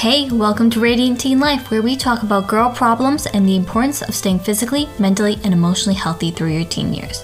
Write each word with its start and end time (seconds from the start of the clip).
Hey, 0.00 0.30
welcome 0.30 0.70
to 0.70 0.80
Radiant 0.80 1.20
Teen 1.20 1.40
Life, 1.40 1.70
where 1.70 1.82
we 1.82 1.94
talk 1.94 2.22
about 2.22 2.48
girl 2.48 2.70
problems 2.70 3.26
and 3.26 3.46
the 3.46 3.54
importance 3.54 4.00
of 4.00 4.14
staying 4.14 4.38
physically, 4.38 4.88
mentally, 4.98 5.38
and 5.44 5.52
emotionally 5.52 5.94
healthy 5.94 6.30
through 6.30 6.54
your 6.54 6.64
teen 6.64 6.94
years. 6.94 7.22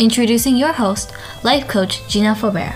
Introducing 0.00 0.56
your 0.56 0.72
host, 0.72 1.12
life 1.44 1.68
coach 1.68 2.04
Gina 2.08 2.34
Faubert. 2.34 2.74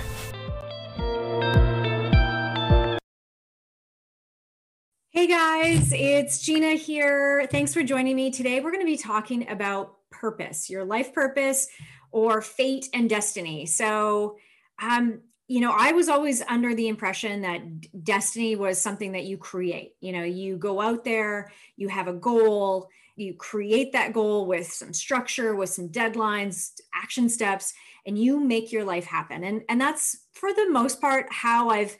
Hey 5.10 5.26
guys, 5.26 5.92
it's 5.92 6.40
Gina 6.40 6.74
here. 6.74 7.48
Thanks 7.50 7.74
for 7.74 7.82
joining 7.82 8.14
me 8.14 8.30
today. 8.30 8.60
We're 8.60 8.70
going 8.70 8.86
to 8.86 8.92
be 8.92 8.96
talking 8.96 9.50
about 9.50 9.96
purpose, 10.10 10.70
your 10.70 10.84
life 10.84 11.12
purpose, 11.12 11.66
or 12.12 12.42
fate 12.42 12.86
and 12.94 13.10
destiny. 13.10 13.66
So, 13.66 14.36
um, 14.80 15.22
you 15.48 15.60
know, 15.60 15.74
I 15.76 15.92
was 15.92 16.08
always 16.08 16.40
under 16.42 16.74
the 16.74 16.88
impression 16.88 17.42
that 17.42 18.04
destiny 18.04 18.56
was 18.56 18.80
something 18.80 19.12
that 19.12 19.24
you 19.24 19.36
create. 19.36 19.94
You 20.00 20.12
know, 20.12 20.22
you 20.22 20.56
go 20.56 20.80
out 20.80 21.04
there, 21.04 21.50
you 21.76 21.88
have 21.88 22.08
a 22.08 22.12
goal, 22.12 22.88
you 23.16 23.34
create 23.34 23.92
that 23.92 24.12
goal 24.12 24.46
with 24.46 24.66
some 24.66 24.92
structure, 24.92 25.54
with 25.54 25.70
some 25.70 25.88
deadlines, 25.88 26.80
action 26.94 27.28
steps, 27.28 27.74
and 28.06 28.18
you 28.18 28.40
make 28.40 28.72
your 28.72 28.84
life 28.84 29.04
happen. 29.04 29.44
And, 29.44 29.62
and 29.68 29.80
that's 29.80 30.24
for 30.32 30.52
the 30.52 30.70
most 30.70 31.00
part 31.00 31.26
how 31.30 31.68
I've 31.68 31.96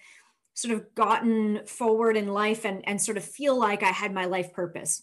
sort 0.55 0.75
of 0.75 0.95
gotten 0.95 1.67
forward 1.67 2.17
in 2.17 2.29
life 2.29 2.65
and, 2.65 2.87
and 2.87 3.01
sort 3.01 3.17
of 3.17 3.25
feel 3.25 3.59
like 3.59 3.83
I 3.83 3.91
had 3.91 4.13
my 4.15 4.27
life 4.27 4.53
purpose. 4.53 5.03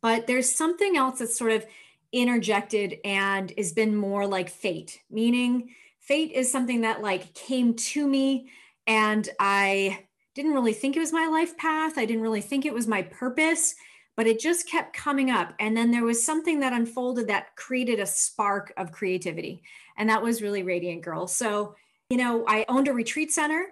But 0.00 0.26
there's 0.26 0.54
something 0.54 0.96
else 0.96 1.18
that's 1.20 1.38
sort 1.38 1.52
of 1.52 1.66
interjected 2.12 2.96
and 3.04 3.52
has 3.56 3.72
been 3.72 3.96
more 3.96 4.26
like 4.26 4.50
fate, 4.50 5.00
meaning 5.10 5.74
fate 6.02 6.32
is 6.32 6.50
something 6.50 6.82
that 6.82 7.00
like 7.00 7.32
came 7.34 7.74
to 7.74 8.06
me 8.06 8.50
and 8.86 9.28
I 9.38 10.06
didn't 10.34 10.52
really 10.52 10.72
think 10.72 10.96
it 10.96 11.00
was 11.00 11.12
my 11.12 11.26
life 11.26 11.56
path. 11.56 11.96
I 11.96 12.04
didn't 12.04 12.22
really 12.22 12.40
think 12.40 12.64
it 12.64 12.74
was 12.74 12.86
my 12.86 13.02
purpose, 13.02 13.74
but 14.16 14.26
it 14.26 14.40
just 14.40 14.68
kept 14.68 14.96
coming 14.96 15.30
up. 15.30 15.54
And 15.60 15.76
then 15.76 15.90
there 15.90 16.04
was 16.04 16.24
something 16.24 16.60
that 16.60 16.72
unfolded 16.72 17.28
that 17.28 17.54
created 17.56 18.00
a 18.00 18.06
spark 18.06 18.72
of 18.76 18.92
creativity. 18.92 19.62
And 19.96 20.08
that 20.08 20.22
was 20.22 20.42
really 20.42 20.62
Radiant 20.62 21.02
Girl. 21.02 21.26
So, 21.26 21.74
you 22.10 22.16
know, 22.16 22.44
I 22.48 22.64
owned 22.68 22.88
a 22.88 22.92
retreat 22.92 23.30
center. 23.30 23.66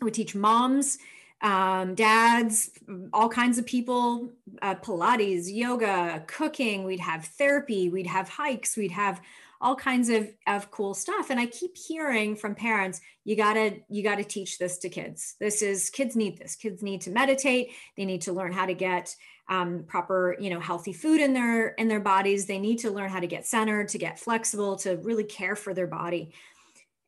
We 0.00 0.10
teach 0.10 0.34
moms, 0.34 0.98
um, 1.40 1.94
dads, 1.94 2.70
all 3.12 3.28
kinds 3.28 3.58
of 3.58 3.66
people, 3.66 4.30
uh, 4.62 4.76
Pilates, 4.76 5.52
yoga, 5.52 6.22
cooking. 6.26 6.84
We'd 6.84 7.00
have 7.00 7.24
therapy, 7.24 7.88
we'd 7.88 8.06
have 8.06 8.28
hikes, 8.28 8.76
we'd 8.76 8.92
have 8.92 9.20
all 9.62 9.76
kinds 9.76 10.08
of, 10.08 10.28
of 10.46 10.70
cool 10.70 10.92
stuff. 10.92 11.30
And 11.30 11.38
i 11.40 11.46
keep 11.46 11.76
hearing 11.76 12.36
from 12.36 12.54
parents 12.54 13.00
you 13.24 13.36
gotta 13.36 13.76
you 13.88 14.02
gotta 14.02 14.24
teach 14.24 14.58
this 14.58 14.78
to 14.78 14.88
kids. 14.88 15.36
This 15.38 15.62
is 15.62 15.88
kids 15.88 16.16
need 16.16 16.36
this. 16.36 16.56
Kids 16.56 16.82
need 16.82 17.00
to 17.02 17.10
meditate. 17.10 17.70
They 17.96 18.04
need 18.04 18.22
to 18.22 18.32
learn 18.32 18.52
how 18.52 18.66
to 18.66 18.74
get 18.74 19.14
um, 19.48 19.84
proper 19.86 20.36
you 20.40 20.50
know 20.50 20.60
healthy 20.60 20.92
food 20.92 21.20
in 21.20 21.32
their 21.32 21.68
in 21.68 21.88
their 21.88 22.00
bodies. 22.00 22.46
They 22.46 22.58
need 22.58 22.78
to 22.80 22.90
learn 22.90 23.10
how 23.10 23.20
to 23.20 23.26
get 23.26 23.46
centered 23.46 23.88
to 23.88 23.98
get 23.98 24.18
flexible 24.18 24.76
to 24.78 24.96
really 24.98 25.24
care 25.24 25.56
for 25.56 25.72
their 25.72 25.86
body. 25.86 26.34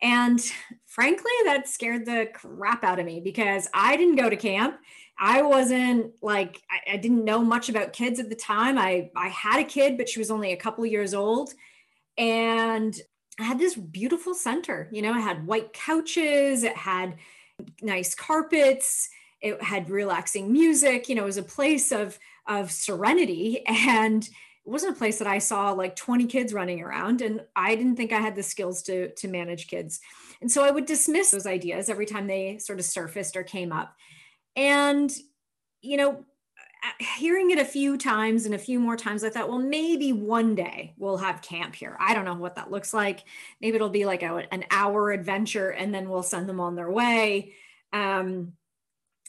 And 0.01 0.41
frankly 0.87 1.33
that 1.45 1.69
scared 1.69 2.07
the 2.07 2.29
crap 2.33 2.85
out 2.85 3.01
of 3.01 3.07
me 3.07 3.21
because 3.21 3.69
i 3.75 3.97
didn't 3.97 4.17
go 4.17 4.31
to 4.31 4.37
camp. 4.37 4.79
I 5.19 5.43
wasn't 5.43 6.13
like 6.23 6.61
I, 6.71 6.95
I, 6.95 6.97
didn't 6.97 7.25
know 7.25 7.41
much 7.41 7.69
about 7.69 7.93
kids 7.93 8.19
at 8.19 8.29
the 8.29 8.35
time. 8.35 8.77
I 8.79 9.11
I 9.17 9.29
had 9.29 9.61
a 9.61 9.65
kid, 9.65 9.97
but 9.97 10.09
she 10.09 10.19
was 10.19 10.31
only 10.31 10.53
a 10.53 10.57
couple 10.57 10.85
years 10.85 11.15
old. 11.15 11.55
And 12.17 12.95
I 13.39 13.45
had 13.45 13.59
this 13.59 13.75
beautiful 13.75 14.35
center. 14.35 14.89
You 14.93 15.03
know, 15.03 15.11
it 15.17 15.23
had 15.23 15.47
white 15.47 15.73
couches, 15.73 16.63
it 16.63 16.77
had 16.77 17.17
nice 17.83 18.15
carpets, 18.15 19.09
it 19.41 19.63
had 19.63 19.91
relaxing 19.91 20.53
music. 20.53 21.09
You 21.09 21.17
know, 21.17 21.23
it 21.23 21.27
was 21.27 21.37
a 21.37 21.43
place 21.43 21.93
of 21.93 22.19
of 22.47 22.71
serenity 22.71 23.65
and 23.67 24.25
it 24.25 24.71
wasn't 24.71 24.95
a 24.95 24.99
place 24.99 25.19
that 25.19 25.29
I 25.29 25.39
saw 25.39 25.73
like 25.73 25.95
20 25.95 26.27
kids 26.27 26.55
running 26.55 26.81
around 26.81 27.21
and 27.21 27.43
I 27.55 27.75
didn't 27.75 27.97
think 27.97 28.13
I 28.13 28.21
had 28.21 28.35
the 28.37 28.43
skills 28.43 28.83
to 28.85 29.11
to 29.15 29.29
manage 29.29 29.67
kids. 29.67 30.01
And 30.41 30.51
so 30.51 30.65
I 30.65 30.71
would 30.71 30.87
dismiss 30.87 31.31
those 31.31 31.47
ideas 31.47 31.89
every 31.89 32.07
time 32.07 32.27
they 32.27 32.59
sort 32.59 32.79
of 32.79 32.85
surfaced 32.85 33.37
or 33.37 33.43
came 33.43 33.73
up. 33.73 33.95
And 34.57 35.13
you 35.83 35.97
know, 35.97 36.25
hearing 36.99 37.51
it 37.51 37.59
a 37.59 37.65
few 37.65 37.97
times 37.97 38.47
and 38.47 38.55
a 38.55 38.59
few 38.59 38.79
more 38.79 38.97
times, 38.97 39.25
I 39.25 39.31
thought, 39.31 39.49
well, 39.49 39.59
maybe 39.59 40.13
one 40.13 40.55
day 40.55 40.95
we'll 40.99 41.17
have 41.19 41.43
camp 41.43 41.75
here. 41.75 41.97
I 42.01 42.15
don't 42.15 42.25
know 42.25 42.35
what 42.35 42.57
that 42.57 42.71
looks 42.71 42.93
like. 42.93 43.25
Maybe 43.61 43.77
it'll 43.77 43.89
be 43.89 44.05
like 44.05 44.23
a, 44.23 44.43
an 44.53 44.65
hour 44.71 45.11
adventure 45.13 45.71
and 45.71 45.95
then 45.95 46.09
we'll 46.09 46.23
send 46.23 46.49
them 46.49 46.61
on 46.61 46.75
their 46.75 46.91
way. 46.91 47.55
Um, 47.93 48.53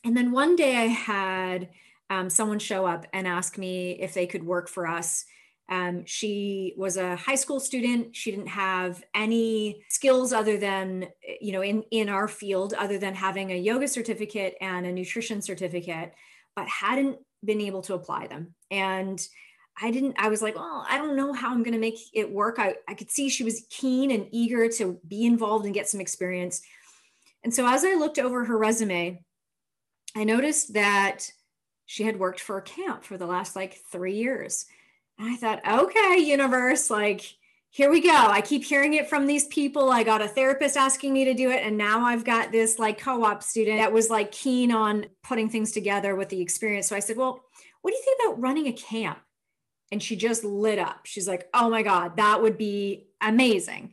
and 0.04 0.16
then 0.16 0.32
one 0.32 0.56
day 0.56 0.76
I 0.76 0.86
had 0.86 1.70
um, 2.10 2.30
someone 2.30 2.60
show 2.60 2.86
up 2.86 3.08
and 3.14 3.28
ask 3.28 3.58
me 3.58 3.92
if 3.92 4.14
they 4.14 4.28
could 4.28 4.46
work 4.46 4.70
for 4.70 4.88
us. 4.88 5.26
Um, 5.68 6.06
she 6.06 6.76
was 6.78 6.98
a 6.98 7.16
high 7.16 7.36
school 7.36 7.60
student. 7.60 8.16
She 8.16 8.30
didn't 8.30 8.48
have 8.48 9.04
any 9.16 9.84
skills 9.90 10.32
other 10.32 10.58
than, 10.58 11.08
you 11.42 11.52
know, 11.52 11.64
in, 11.64 11.84
in 11.90 12.10
our 12.10 12.28
field, 12.28 12.74
other 12.74 13.00
than 13.00 13.16
having 13.16 13.52
a 13.52 13.58
yoga 13.58 13.88
certificate 13.88 14.56
and 14.62 14.86
a 14.86 14.92
nutrition 14.92 15.42
certificate, 15.42 16.14
but 16.56 16.68
hadn't 16.68 17.18
been 17.44 17.62
able 17.62 17.82
to 17.84 17.94
apply 17.94 18.28
them. 18.28 18.56
And 18.72 19.26
I 19.82 19.92
didn't, 19.92 20.16
I 20.18 20.30
was 20.30 20.42
like, 20.42 20.56
well, 20.56 20.86
I 20.90 20.98
don't 20.98 21.18
know 21.18 21.34
how 21.34 21.52
I'm 21.52 21.64
going 21.64 21.74
to 21.74 21.80
make 21.80 22.00
it 22.14 22.32
work. 22.32 22.60
I, 22.60 22.76
I 22.88 22.94
could 22.94 23.12
see 23.12 23.30
she 23.30 23.44
was 23.44 23.66
keen 23.70 24.12
and 24.12 24.28
eager 24.32 24.70
to 24.70 25.00
be 25.08 25.26
involved 25.26 25.66
and 25.66 25.74
get 25.74 25.90
some 25.90 26.00
experience. 26.00 26.62
And 27.44 27.54
so 27.54 27.68
as 27.68 27.84
I 27.84 27.96
looked 27.96 28.18
over 28.18 28.46
her 28.46 28.58
resume, 28.58 29.22
I 30.16 30.24
noticed 30.24 30.74
that 30.74 31.30
she 31.86 32.04
had 32.04 32.20
worked 32.20 32.40
for 32.40 32.58
a 32.58 32.62
camp 32.62 33.04
for 33.04 33.18
the 33.18 33.28
last 33.28 33.56
like 33.56 33.80
three 33.92 34.16
years. 34.16 34.66
And 35.20 35.30
I 35.30 35.36
thought, 35.36 35.68
okay, 35.68 36.18
universe, 36.20 36.90
like, 36.90 37.26
here 37.76 37.92
we 37.92 38.00
go. 38.00 38.10
I 38.10 38.40
keep 38.40 38.64
hearing 38.64 38.94
it 38.94 39.10
from 39.10 39.28
these 39.28 39.48
people. 39.48 39.92
I 39.92 40.04
got 40.04 40.22
a 40.22 40.30
therapist 40.30 40.78
asking 40.78 41.12
me 41.12 41.26
to 41.26 41.34
do 41.34 41.52
it. 41.52 41.62
And 41.62 41.78
now 41.78 42.06
I've 42.06 42.24
got 42.24 42.54
this 42.54 42.80
like 42.80 42.98
co 42.98 43.26
op 43.26 43.44
student 43.44 43.80
that 43.80 43.92
was 43.92 44.10
like 44.10 44.32
keen 44.32 44.72
on 44.72 45.08
putting 45.24 45.50
things 45.50 45.74
together 45.74 46.16
with 46.16 46.30
the 46.30 46.40
experience. 46.40 46.88
So 46.88 46.96
I 46.96 47.00
said, 47.00 47.18
Well, 47.18 47.44
what 47.82 47.92
do 47.92 47.98
you 47.98 48.04
think 48.06 48.22
about 48.24 48.42
running 48.42 48.68
a 48.68 48.72
camp? 48.72 49.20
And 49.92 50.02
she 50.02 50.16
just 50.16 50.46
lit 50.46 50.80
up. 50.80 51.02
She's 51.04 51.28
like, 51.28 51.50
Oh 51.54 51.70
my 51.70 51.84
God, 51.84 52.16
that 52.16 52.42
would 52.42 52.58
be 52.58 53.08
amazing. 53.20 53.92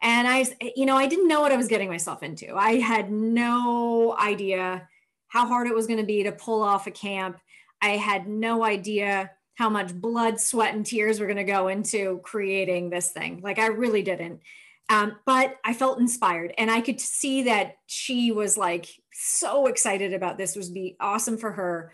And 0.00 0.28
I, 0.28 0.44
you 0.76 0.86
know, 0.86 0.96
I 0.96 1.08
didn't 1.08 1.26
know 1.26 1.40
what 1.40 1.50
I 1.50 1.56
was 1.56 1.66
getting 1.66 1.88
myself 1.88 2.22
into. 2.22 2.54
I 2.54 2.76
had 2.76 3.10
no 3.10 4.16
idea 4.16 4.86
how 5.26 5.44
hard 5.48 5.66
it 5.66 5.74
was 5.74 5.88
going 5.88 5.98
to 5.98 6.06
be 6.06 6.22
to 6.22 6.30
pull 6.30 6.62
off 6.62 6.86
a 6.86 6.92
camp. 6.92 7.40
I 7.82 7.96
had 7.96 8.28
no 8.28 8.62
idea 8.62 9.32
how 9.58 9.68
much 9.68 9.92
blood, 9.92 10.40
sweat, 10.40 10.72
and 10.72 10.86
tears 10.86 11.18
were 11.18 11.26
going 11.26 11.36
to 11.36 11.42
go 11.42 11.66
into 11.66 12.20
creating 12.22 12.90
this 12.90 13.10
thing. 13.10 13.40
Like 13.42 13.58
I 13.58 13.66
really 13.66 14.02
didn't. 14.02 14.40
Um, 14.88 15.16
but 15.26 15.56
I 15.64 15.74
felt 15.74 15.98
inspired 15.98 16.54
and 16.56 16.70
I 16.70 16.80
could 16.80 17.00
see 17.00 17.42
that 17.42 17.74
she 17.86 18.30
was 18.30 18.56
like 18.56 18.86
so 19.12 19.66
excited 19.66 20.14
about 20.14 20.38
this 20.38 20.54
was 20.54 20.70
be 20.70 20.96
awesome 21.00 21.36
for 21.36 21.50
her. 21.50 21.92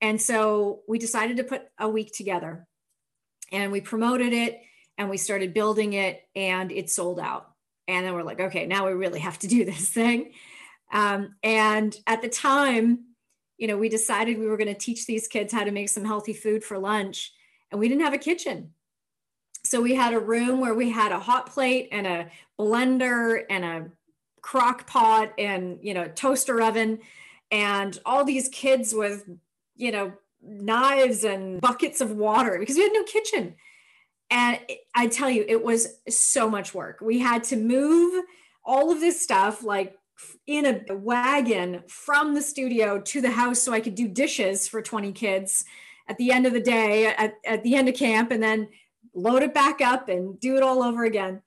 And 0.00 0.20
so 0.20 0.80
we 0.88 0.98
decided 0.98 1.36
to 1.36 1.44
put 1.44 1.64
a 1.78 1.86
week 1.86 2.10
together 2.10 2.66
and 3.52 3.70
we 3.70 3.82
promoted 3.82 4.32
it 4.32 4.62
and 4.96 5.10
we 5.10 5.18
started 5.18 5.52
building 5.52 5.92
it 5.92 6.22
and 6.34 6.72
it 6.72 6.88
sold 6.88 7.20
out. 7.20 7.50
And 7.86 8.06
then 8.06 8.14
we're 8.14 8.22
like, 8.22 8.40
okay, 8.40 8.64
now 8.64 8.86
we 8.86 8.94
really 8.94 9.20
have 9.20 9.38
to 9.40 9.46
do 9.46 9.66
this 9.66 9.90
thing. 9.90 10.32
Um, 10.90 11.34
and 11.42 11.94
at 12.06 12.22
the 12.22 12.30
time, 12.30 13.13
you 13.58 13.66
know, 13.66 13.76
we 13.76 13.88
decided 13.88 14.38
we 14.38 14.46
were 14.46 14.56
going 14.56 14.72
to 14.72 14.74
teach 14.74 15.06
these 15.06 15.28
kids 15.28 15.52
how 15.52 15.64
to 15.64 15.70
make 15.70 15.88
some 15.88 16.04
healthy 16.04 16.32
food 16.32 16.64
for 16.64 16.78
lunch, 16.78 17.32
and 17.70 17.80
we 17.80 17.88
didn't 17.88 18.04
have 18.04 18.14
a 18.14 18.18
kitchen. 18.18 18.72
So 19.64 19.80
we 19.80 19.94
had 19.94 20.12
a 20.12 20.20
room 20.20 20.60
where 20.60 20.74
we 20.74 20.90
had 20.90 21.10
a 21.12 21.18
hot 21.18 21.46
plate 21.46 21.88
and 21.90 22.06
a 22.06 22.30
blender 22.58 23.44
and 23.48 23.64
a 23.64 23.86
crock 24.42 24.86
pot 24.86 25.32
and, 25.38 25.78
you 25.80 25.94
know, 25.94 26.06
toaster 26.08 26.60
oven 26.60 26.98
and 27.50 27.98
all 28.04 28.24
these 28.24 28.48
kids 28.50 28.92
with, 28.92 29.26
you 29.74 29.90
know, 29.90 30.12
knives 30.42 31.24
and 31.24 31.62
buckets 31.62 32.02
of 32.02 32.10
water 32.10 32.58
because 32.58 32.76
we 32.76 32.82
had 32.82 32.92
no 32.92 33.04
kitchen. 33.04 33.54
And 34.30 34.58
I 34.94 35.06
tell 35.06 35.30
you, 35.30 35.44
it 35.48 35.64
was 35.64 35.98
so 36.08 36.50
much 36.50 36.74
work. 36.74 37.00
We 37.00 37.20
had 37.20 37.44
to 37.44 37.56
move 37.56 38.24
all 38.64 38.90
of 38.90 39.00
this 39.00 39.20
stuff 39.20 39.62
like 39.62 39.96
in 40.46 40.66
a 40.88 40.94
wagon 40.94 41.82
from 41.88 42.34
the 42.34 42.42
studio 42.42 43.00
to 43.00 43.20
the 43.20 43.30
house 43.30 43.62
so 43.62 43.72
I 43.72 43.80
could 43.80 43.94
do 43.94 44.08
dishes 44.08 44.68
for 44.68 44.82
20 44.82 45.12
kids 45.12 45.64
at 46.08 46.18
the 46.18 46.30
end 46.30 46.46
of 46.46 46.52
the 46.52 46.60
day, 46.60 47.06
at, 47.06 47.34
at 47.46 47.62
the 47.62 47.74
end 47.74 47.88
of 47.88 47.94
camp, 47.94 48.30
and 48.30 48.42
then 48.42 48.68
load 49.14 49.42
it 49.42 49.54
back 49.54 49.80
up 49.80 50.08
and 50.08 50.38
do 50.40 50.56
it 50.56 50.62
all 50.62 50.82
over 50.82 51.04
again. 51.04 51.40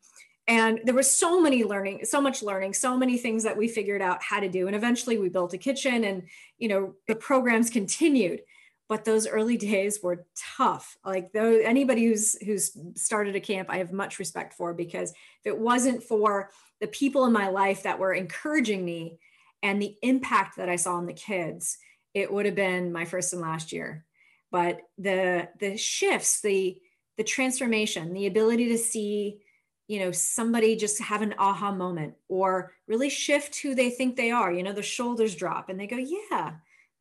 And 0.48 0.80
there 0.86 0.96
was 0.96 1.12
so 1.12 1.42
many 1.42 1.64
learning, 1.64 2.06
so 2.06 2.22
much 2.22 2.42
learning, 2.42 2.74
so 2.74 2.98
many 2.98 3.18
things 3.18 3.44
that 3.44 3.58
we 3.58 3.68
figured 3.68 4.02
out 4.02 4.24
how 4.24 4.40
to 4.40 4.48
do. 4.48 4.68
And 4.68 4.76
eventually 4.76 5.18
we 5.18 5.28
built 5.28 5.54
a 5.54 5.58
kitchen 5.58 6.06
and, 6.06 6.24
you 6.58 6.70
know, 6.70 6.96
the 7.08 7.16
programs 7.16 7.70
continued. 7.70 8.42
But 8.88 9.04
those 9.04 9.28
early 9.28 9.58
days 9.58 10.00
were 10.02 10.26
tough. 10.56 10.96
Like 11.04 11.34
though 11.34 11.60
anybody 11.60 12.06
who's 12.06 12.42
who's 12.42 12.78
started 12.96 13.36
a 13.36 13.42
camp, 13.42 13.70
I 13.70 13.80
have 13.80 13.92
much 13.92 14.18
respect 14.18 14.54
for 14.54 14.74
because 14.74 15.10
if 15.12 15.18
it 15.46 15.60
wasn't 15.60 16.04
for 16.04 16.52
the 16.80 16.88
people 16.88 17.26
in 17.26 17.34
my 17.34 17.50
life 17.50 17.84
that 17.84 18.00
were 18.00 18.14
encouraging 18.14 18.86
me 18.86 19.20
and 19.64 19.82
the 19.82 19.96
impact 20.02 20.58
that 20.58 20.70
I 20.70 20.76
saw 20.76 20.98
in 21.00 21.06
the 21.06 21.14
kids, 21.14 21.78
it 22.14 22.32
would 22.32 22.46
have 22.46 22.56
been 22.56 22.92
my 22.92 23.06
first 23.06 23.34
and 23.34 23.42
last 23.42 23.72
year. 23.72 24.06
But 24.52 24.82
the 24.98 25.50
the 25.60 25.78
shifts, 25.78 26.42
the 26.42 26.80
the 27.18 27.24
transformation, 27.24 28.14
the 28.14 28.28
ability 28.28 28.70
to 28.70 28.78
see, 28.78 29.40
you 29.88 30.00
know, 30.00 30.12
somebody 30.12 30.76
just 30.76 31.02
have 31.02 31.22
an 31.22 31.34
aha 31.38 31.72
moment 31.72 32.14
or 32.28 32.74
really 32.88 33.10
shift 33.10 33.60
who 33.60 33.74
they 33.74 33.90
think 33.90 34.16
they 34.16 34.32
are. 34.32 34.52
You 34.52 34.64
know, 34.64 34.74
the 34.74 34.84
shoulders 34.84 35.36
drop 35.36 35.70
and 35.70 35.80
they 35.80 35.88
go, 35.88 35.98
yeah, 35.98 36.54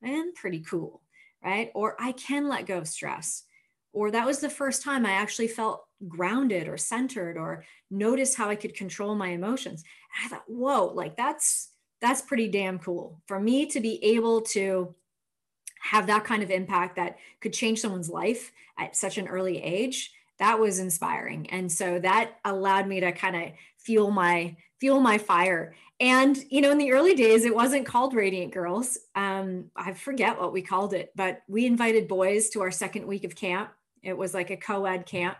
I 0.02 0.08
am 0.08 0.32
pretty 0.34 0.60
cool, 0.60 1.02
right? 1.44 1.70
Or 1.74 1.96
I 2.00 2.12
can 2.12 2.48
let 2.48 2.66
go 2.66 2.78
of 2.78 2.88
stress. 2.88 3.44
Or 3.96 4.10
that 4.10 4.26
was 4.26 4.40
the 4.40 4.50
first 4.50 4.82
time 4.82 5.06
I 5.06 5.12
actually 5.12 5.48
felt 5.48 5.86
grounded 6.06 6.68
or 6.68 6.76
centered 6.76 7.38
or 7.38 7.64
noticed 7.90 8.36
how 8.36 8.50
I 8.50 8.54
could 8.54 8.74
control 8.74 9.14
my 9.14 9.28
emotions. 9.28 9.84
And 10.14 10.26
I 10.26 10.28
thought, 10.28 10.44
whoa, 10.46 10.92
like 10.92 11.16
that's 11.16 11.70
that's 12.02 12.20
pretty 12.20 12.48
damn 12.48 12.78
cool. 12.78 13.22
For 13.26 13.40
me 13.40 13.64
to 13.64 13.80
be 13.80 14.04
able 14.04 14.42
to 14.52 14.94
have 15.80 16.08
that 16.08 16.24
kind 16.24 16.42
of 16.42 16.50
impact 16.50 16.96
that 16.96 17.16
could 17.40 17.54
change 17.54 17.80
someone's 17.80 18.10
life 18.10 18.52
at 18.78 18.94
such 18.94 19.16
an 19.16 19.28
early 19.28 19.62
age 19.62 20.12
that 20.38 20.60
was 20.60 20.78
inspiring. 20.78 21.48
And 21.48 21.72
so 21.72 21.98
that 22.00 22.32
allowed 22.44 22.86
me 22.86 23.00
to 23.00 23.12
kind 23.12 23.36
of 23.36 23.52
fuel 23.78 24.10
my 24.10 24.56
fuel 24.78 25.00
my 25.00 25.16
fire. 25.16 25.74
And 26.00 26.36
you 26.50 26.60
know 26.60 26.70
in 26.70 26.76
the 26.76 26.92
early 26.92 27.14
days 27.14 27.46
it 27.46 27.54
wasn't 27.54 27.86
called 27.86 28.12
radiant 28.12 28.52
girls. 28.52 28.98
Um, 29.14 29.70
i 29.74 29.94
forget 29.94 30.38
what 30.38 30.52
we 30.52 30.60
called 30.60 30.92
it 30.92 31.12
but 31.16 31.40
we 31.48 31.64
invited 31.64 32.08
boys 32.08 32.50
to 32.50 32.60
our 32.60 32.70
second 32.70 33.06
week 33.06 33.24
of 33.24 33.34
camp 33.34 33.70
it 34.06 34.16
was 34.16 34.34
like 34.34 34.50
a 34.50 34.56
co-ed 34.56 35.06
camp. 35.06 35.36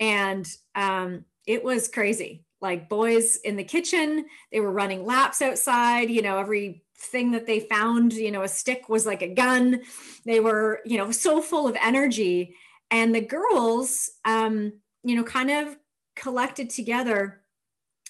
And 0.00 0.46
um, 0.74 1.24
it 1.46 1.62
was 1.62 1.88
crazy. 1.88 2.44
Like 2.60 2.88
boys 2.88 3.36
in 3.36 3.56
the 3.56 3.64
kitchen 3.64 4.24
they 4.50 4.60
were 4.60 4.72
running 4.72 5.04
laps 5.04 5.42
outside 5.42 6.08
you 6.08 6.22
know 6.22 6.38
everything 6.38 7.32
that 7.32 7.46
they 7.46 7.60
found 7.60 8.14
you 8.14 8.30
know 8.30 8.42
a 8.42 8.48
stick 8.48 8.88
was 8.88 9.04
like 9.04 9.22
a 9.22 9.34
gun. 9.34 9.82
They 10.24 10.40
were 10.40 10.80
you 10.86 10.96
know 10.96 11.10
so 11.10 11.42
full 11.42 11.68
of 11.68 11.76
energy. 11.80 12.56
And 12.90 13.14
the 13.14 13.20
girls 13.20 14.10
um 14.24 14.72
you 15.02 15.14
know 15.14 15.24
kind 15.24 15.50
of 15.50 15.76
collected 16.16 16.70
together. 16.70 17.42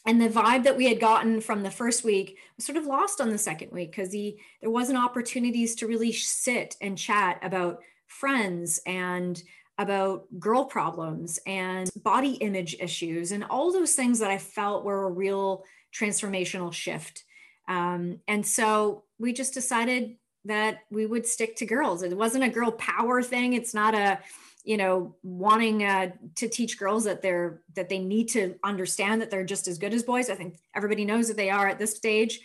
And 0.07 0.21
the 0.21 0.29
vibe 0.29 0.65
that 0.65 0.77
we 0.77 0.87
had 0.87 1.01
gotten 1.01 1.41
from 1.41 1.63
the 1.63 1.71
first 1.71 2.05
week 2.05 2.39
was 2.57 2.67
sort 2.67 2.77
of 2.77 2.87
lost 2.87 3.21
on 3.21 3.31
the 3.31 3.39
second 3.39 3.73
week 3.73 3.91
because 3.91 4.11
the 4.11 4.37
there 4.61 4.71
wasn't 4.71 4.99
opportunities 4.99 5.75
to 5.77 5.89
really 5.89 6.13
sit 6.13 6.77
and 6.81 6.97
chat 6.97 7.41
about 7.43 7.81
friends 8.07 8.81
and 8.87 9.43
about 9.79 10.26
girl 10.38 10.65
problems 10.65 11.38
and 11.47 11.91
body 11.97 12.35
image 12.35 12.76
issues 12.79 13.32
and 13.32 13.44
all 13.44 13.73
those 13.73 13.94
things 13.94 14.21
that 14.21 14.31
I 14.31 14.38
felt 14.38 14.85
were 14.85 15.05
a 15.05 15.11
real 15.11 15.65
transformational 15.93 16.73
shift. 16.73 17.25
Um, 17.67 18.21
and 18.29 18.47
so 18.47 19.05
we 19.19 19.32
just 19.32 19.55
decided 19.55 20.17
that 20.44 20.81
we 20.91 21.06
would 21.06 21.26
stick 21.26 21.56
to 21.56 21.67
girls. 21.67 22.03
It 22.03 22.17
wasn't 22.17 22.44
a 22.44 22.50
girl 22.50 22.71
power 22.73 23.23
thing. 23.23 23.55
It's 23.55 23.75
not 23.75 23.94
a, 23.94 24.21
you 24.62 24.76
know, 24.76 25.17
wanting 25.23 25.85
uh, 25.85 26.12
to 26.37 26.49
teach 26.49 26.79
girls 26.79 27.05
that 27.05 27.23
they're 27.23 27.62
that 27.75 27.88
they 27.88 27.99
need 27.99 28.29
to 28.31 28.55
understand 28.62 29.23
that 29.23 29.31
they're 29.31 29.44
just 29.44 29.69
as 29.69 29.79
good 29.79 29.94
as 29.94 30.03
boys. 30.03 30.31
I 30.31 30.35
think 30.35 30.59
everybody 30.75 31.05
knows 31.05 31.29
that 31.29 31.37
they 31.37 31.50
are 31.50 31.69
at 31.69 31.79
this 31.79 31.97
stage. 31.97 32.41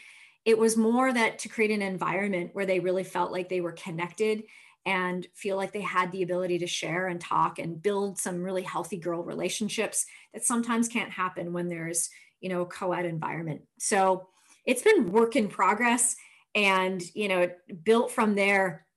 It 0.46 0.58
was 0.58 0.78
more 0.78 1.12
that 1.12 1.40
to 1.40 1.50
create 1.50 1.72
an 1.72 1.82
environment 1.82 2.52
where 2.54 2.66
they 2.66 2.80
really 2.80 3.04
felt 3.04 3.32
like 3.32 3.50
they 3.50 3.62
were 3.62 3.74
connected 3.74 4.44
and 4.90 5.28
feel 5.36 5.56
like 5.56 5.72
they 5.72 5.82
had 5.82 6.12
the 6.12 6.24
ability 6.24 6.58
to 6.58 6.66
share 6.66 7.08
and 7.08 7.22
talk 7.22 7.60
and 7.60 7.80
build 7.80 8.18
some 8.18 8.42
really 8.42 8.64
healthy 8.64 8.98
girl 8.98 9.22
relationships 9.22 10.08
that 10.34 10.44
sometimes 10.44 10.88
can't 10.88 11.12
happen 11.12 11.54
when 11.54 11.70
there's 11.70 12.10
you 12.42 12.50
know 12.50 12.62
a 12.62 12.66
co-ed 12.66 13.06
environment. 13.06 13.62
So 13.78 14.30
it's 14.66 14.82
been 14.82 15.12
work 15.12 15.36
in 15.36 15.48
progress 15.48 16.16
and 16.56 17.04
you 17.14 17.28
know 17.28 17.52
built 17.84 18.12
from 18.12 18.34
there. 18.34 18.88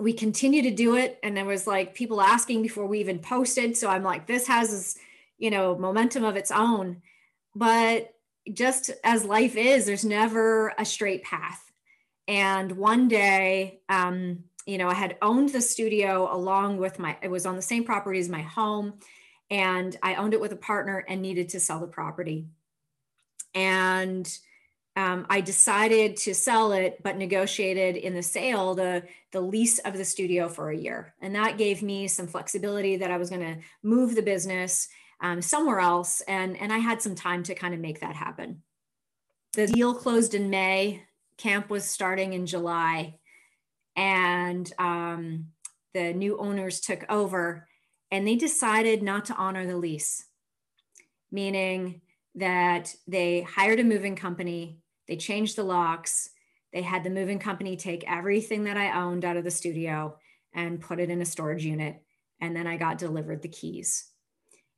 We 0.00 0.12
continue 0.12 0.62
to 0.62 0.72
do 0.72 0.96
it. 0.96 1.20
And 1.22 1.36
there 1.36 1.44
was 1.44 1.68
like 1.68 1.94
people 1.94 2.20
asking 2.20 2.62
before 2.62 2.86
we 2.86 2.98
even 2.98 3.20
posted. 3.20 3.76
So 3.76 3.88
i'm 3.88 4.02
like 4.02 4.26
this 4.26 4.48
has 4.48 4.70
this 4.70 4.98
you 5.38 5.50
know 5.50 5.78
momentum 5.78 6.24
of 6.24 6.34
its 6.34 6.50
own. 6.50 7.00
But 7.54 8.12
just 8.52 8.90
as 9.04 9.24
life 9.24 9.54
is 9.54 9.86
there's 9.86 10.04
never 10.04 10.74
a 10.78 10.84
straight 10.84 11.22
path. 11.22 11.62
And 12.26 12.72
one 12.72 13.08
day 13.08 13.82
um, 13.88 14.44
you 14.66 14.78
know, 14.78 14.88
I 14.88 14.94
had 14.94 15.16
owned 15.22 15.50
the 15.50 15.60
studio 15.60 16.34
along 16.34 16.78
with 16.78 16.98
my, 16.98 17.16
it 17.22 17.30
was 17.30 17.46
on 17.46 17.56
the 17.56 17.62
same 17.62 17.84
property 17.84 18.20
as 18.20 18.28
my 18.28 18.42
home. 18.42 18.94
And 19.50 19.96
I 20.02 20.14
owned 20.14 20.34
it 20.34 20.40
with 20.40 20.52
a 20.52 20.56
partner 20.56 21.04
and 21.08 21.20
needed 21.20 21.50
to 21.50 21.60
sell 21.60 21.80
the 21.80 21.86
property. 21.86 22.46
And 23.54 24.26
um, 24.94 25.26
I 25.28 25.40
decided 25.40 26.16
to 26.18 26.34
sell 26.34 26.72
it, 26.72 27.02
but 27.02 27.16
negotiated 27.16 27.96
in 27.96 28.14
the 28.14 28.22
sale 28.22 28.74
the, 28.74 29.04
the 29.30 29.40
lease 29.40 29.78
of 29.80 29.96
the 29.96 30.04
studio 30.04 30.48
for 30.48 30.70
a 30.70 30.76
year. 30.76 31.14
And 31.20 31.34
that 31.34 31.58
gave 31.58 31.82
me 31.82 32.08
some 32.08 32.26
flexibility 32.26 32.96
that 32.96 33.10
I 33.10 33.16
was 33.16 33.30
going 33.30 33.42
to 33.42 33.60
move 33.82 34.14
the 34.14 34.22
business 34.22 34.88
um, 35.20 35.40
somewhere 35.40 35.80
else. 35.80 36.20
And, 36.22 36.56
and 36.58 36.72
I 36.72 36.78
had 36.78 37.00
some 37.00 37.14
time 37.14 37.42
to 37.44 37.54
kind 37.54 37.74
of 37.74 37.80
make 37.80 38.00
that 38.00 38.16
happen. 38.16 38.62
The 39.54 39.66
deal 39.66 39.94
closed 39.94 40.34
in 40.34 40.50
May, 40.50 41.02
camp 41.36 41.68
was 41.68 41.84
starting 41.84 42.32
in 42.32 42.46
July 42.46 43.18
and 43.96 44.72
um, 44.78 45.46
the 45.94 46.12
new 46.12 46.38
owners 46.38 46.80
took 46.80 47.04
over 47.10 47.68
and 48.10 48.26
they 48.26 48.36
decided 48.36 49.02
not 49.02 49.26
to 49.26 49.34
honor 49.34 49.66
the 49.66 49.76
lease, 49.76 50.24
meaning 51.30 52.00
that 52.34 52.94
they 53.06 53.42
hired 53.42 53.80
a 53.80 53.84
moving 53.84 54.16
company, 54.16 54.78
they 55.08 55.16
changed 55.16 55.56
the 55.56 55.64
locks, 55.64 56.30
they 56.72 56.82
had 56.82 57.04
the 57.04 57.10
moving 57.10 57.38
company 57.38 57.76
take 57.76 58.04
everything 58.10 58.64
that 58.64 58.76
I 58.76 58.98
owned 58.98 59.24
out 59.24 59.36
of 59.36 59.44
the 59.44 59.50
studio 59.50 60.16
and 60.54 60.80
put 60.80 61.00
it 61.00 61.10
in 61.10 61.20
a 61.20 61.26
storage 61.26 61.64
unit. 61.64 62.02
And 62.40 62.56
then 62.56 62.66
I 62.66 62.76
got 62.76 62.98
delivered 62.98 63.42
the 63.42 63.48
keys. 63.48 64.06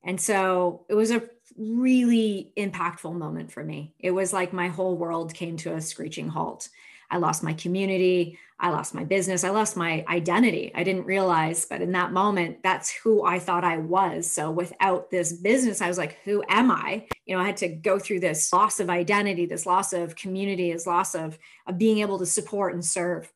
And 0.05 0.21
so 0.21 0.85
it 0.89 0.95
was 0.95 1.11
a 1.11 1.23
really 1.57 2.53
impactful 2.59 3.15
moment 3.15 3.53
for 3.53 3.65
me. 3.65 3.95
It 3.99 4.11
was 4.11 4.33
like 4.33 4.53
my 4.53 4.69
whole 4.69 4.97
world 4.97 5.35
came 5.35 5.57
to 5.59 5.75
a 5.75 5.81
screeching 5.81 6.29
halt. 6.29 6.69
I 7.11 7.19
lost 7.19 7.43
my 7.43 7.53
community. 7.55 8.39
I 8.59 8.71
lost 8.71 8.95
my 8.95 9.05
business. 9.05 9.45
I 9.45 9.51
lost 9.51 9.77
my 9.77 10.05
identity. 10.09 10.73
I 10.75 10.85
didn't 10.85 11.07
realize, 11.07 11.67
but 11.67 11.83
in 11.83 11.93
that 11.93 12.13
moment, 12.13 12.63
that's 12.63 12.91
who 12.91 13.25
I 13.25 13.39
thought 13.39 13.65
I 13.65 13.79
was. 13.79 14.31
So 14.31 14.51
without 14.51 15.11
this 15.11 15.33
business, 15.33 15.81
I 15.81 15.89
was 15.89 15.99
like, 15.99 16.19
who 16.25 16.43
am 16.49 16.71
I? 16.71 17.07
You 17.27 17.37
know, 17.37 17.43
I 17.43 17.47
had 17.47 17.57
to 17.59 17.69
go 17.69 17.99
through 17.99 18.21
this 18.21 18.53
loss 18.53 18.79
of 18.81 18.91
identity, 18.91 19.47
this 19.47 19.67
loss 19.67 19.93
of 19.93 20.15
community, 20.15 20.73
this 20.73 20.87
loss 20.87 21.15
of, 21.15 21.39
of 21.67 21.79
being 21.79 21.99
able 21.99 22.19
to 22.21 22.27
support 22.27 22.75
and 22.75 22.85
serve. 22.85 23.31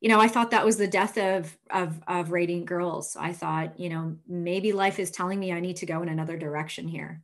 You 0.00 0.08
know, 0.08 0.20
I 0.20 0.28
thought 0.28 0.52
that 0.52 0.64
was 0.64 0.78
the 0.78 0.88
death 0.88 1.18
of, 1.18 1.54
of, 1.68 2.00
of 2.06 2.30
Radiant 2.30 2.66
Girls. 2.66 3.16
I 3.18 3.32
thought, 3.32 3.78
you 3.78 3.90
know, 3.90 4.16
maybe 4.26 4.72
life 4.72 4.98
is 4.98 5.10
telling 5.10 5.38
me 5.38 5.52
I 5.52 5.60
need 5.60 5.76
to 5.78 5.86
go 5.86 6.02
in 6.02 6.08
another 6.08 6.38
direction 6.38 6.88
here. 6.88 7.20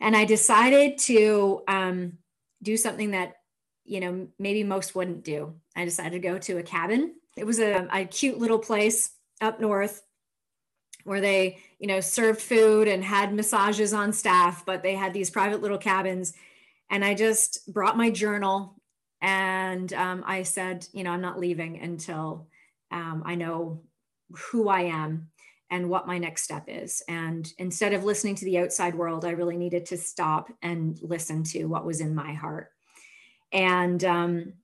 And 0.00 0.16
I 0.16 0.24
decided 0.24 0.98
to 0.98 1.62
um, 1.68 2.18
do 2.62 2.76
something 2.76 3.12
that 3.12 3.36
you 3.84 4.00
know, 4.00 4.28
maybe 4.38 4.64
most 4.64 4.94
wouldn't 4.94 5.24
do. 5.24 5.54
I 5.76 5.84
decided 5.84 6.12
to 6.12 6.28
go 6.28 6.38
to 6.38 6.58
a 6.58 6.62
cabin. 6.62 7.14
It 7.36 7.46
was 7.46 7.58
a, 7.58 7.88
a 7.92 8.04
cute 8.04 8.38
little 8.38 8.58
place 8.58 9.10
up 9.40 9.60
north 9.60 10.02
where 11.04 11.20
they, 11.20 11.58
you 11.78 11.88
know, 11.88 12.00
served 12.00 12.40
food 12.40 12.86
and 12.86 13.02
had 13.02 13.34
massages 13.34 13.92
on 13.92 14.12
staff, 14.12 14.64
but 14.64 14.82
they 14.82 14.94
had 14.94 15.12
these 15.12 15.30
private 15.30 15.60
little 15.60 15.78
cabins. 15.78 16.32
And 16.90 17.04
I 17.04 17.14
just 17.14 17.72
brought 17.72 17.96
my 17.96 18.10
journal 18.10 18.76
and 19.20 19.92
um, 19.92 20.24
I 20.26 20.42
said, 20.42 20.86
you 20.92 21.04
know, 21.04 21.10
I'm 21.10 21.20
not 21.20 21.40
leaving 21.40 21.80
until 21.80 22.48
um, 22.90 23.22
I 23.24 23.34
know 23.34 23.82
who 24.50 24.68
I 24.68 24.82
am 24.82 25.30
and 25.70 25.88
what 25.88 26.06
my 26.06 26.18
next 26.18 26.42
step 26.42 26.64
is. 26.68 27.02
And 27.08 27.50
instead 27.58 27.94
of 27.94 28.04
listening 28.04 28.34
to 28.36 28.44
the 28.44 28.58
outside 28.58 28.94
world, 28.94 29.24
I 29.24 29.30
really 29.30 29.56
needed 29.56 29.86
to 29.86 29.96
stop 29.96 30.52
and 30.60 30.98
listen 31.02 31.44
to 31.44 31.64
what 31.64 31.86
was 31.86 32.00
in 32.00 32.14
my 32.14 32.34
heart 32.34 32.70
and 33.52 34.02
um, 34.04 34.54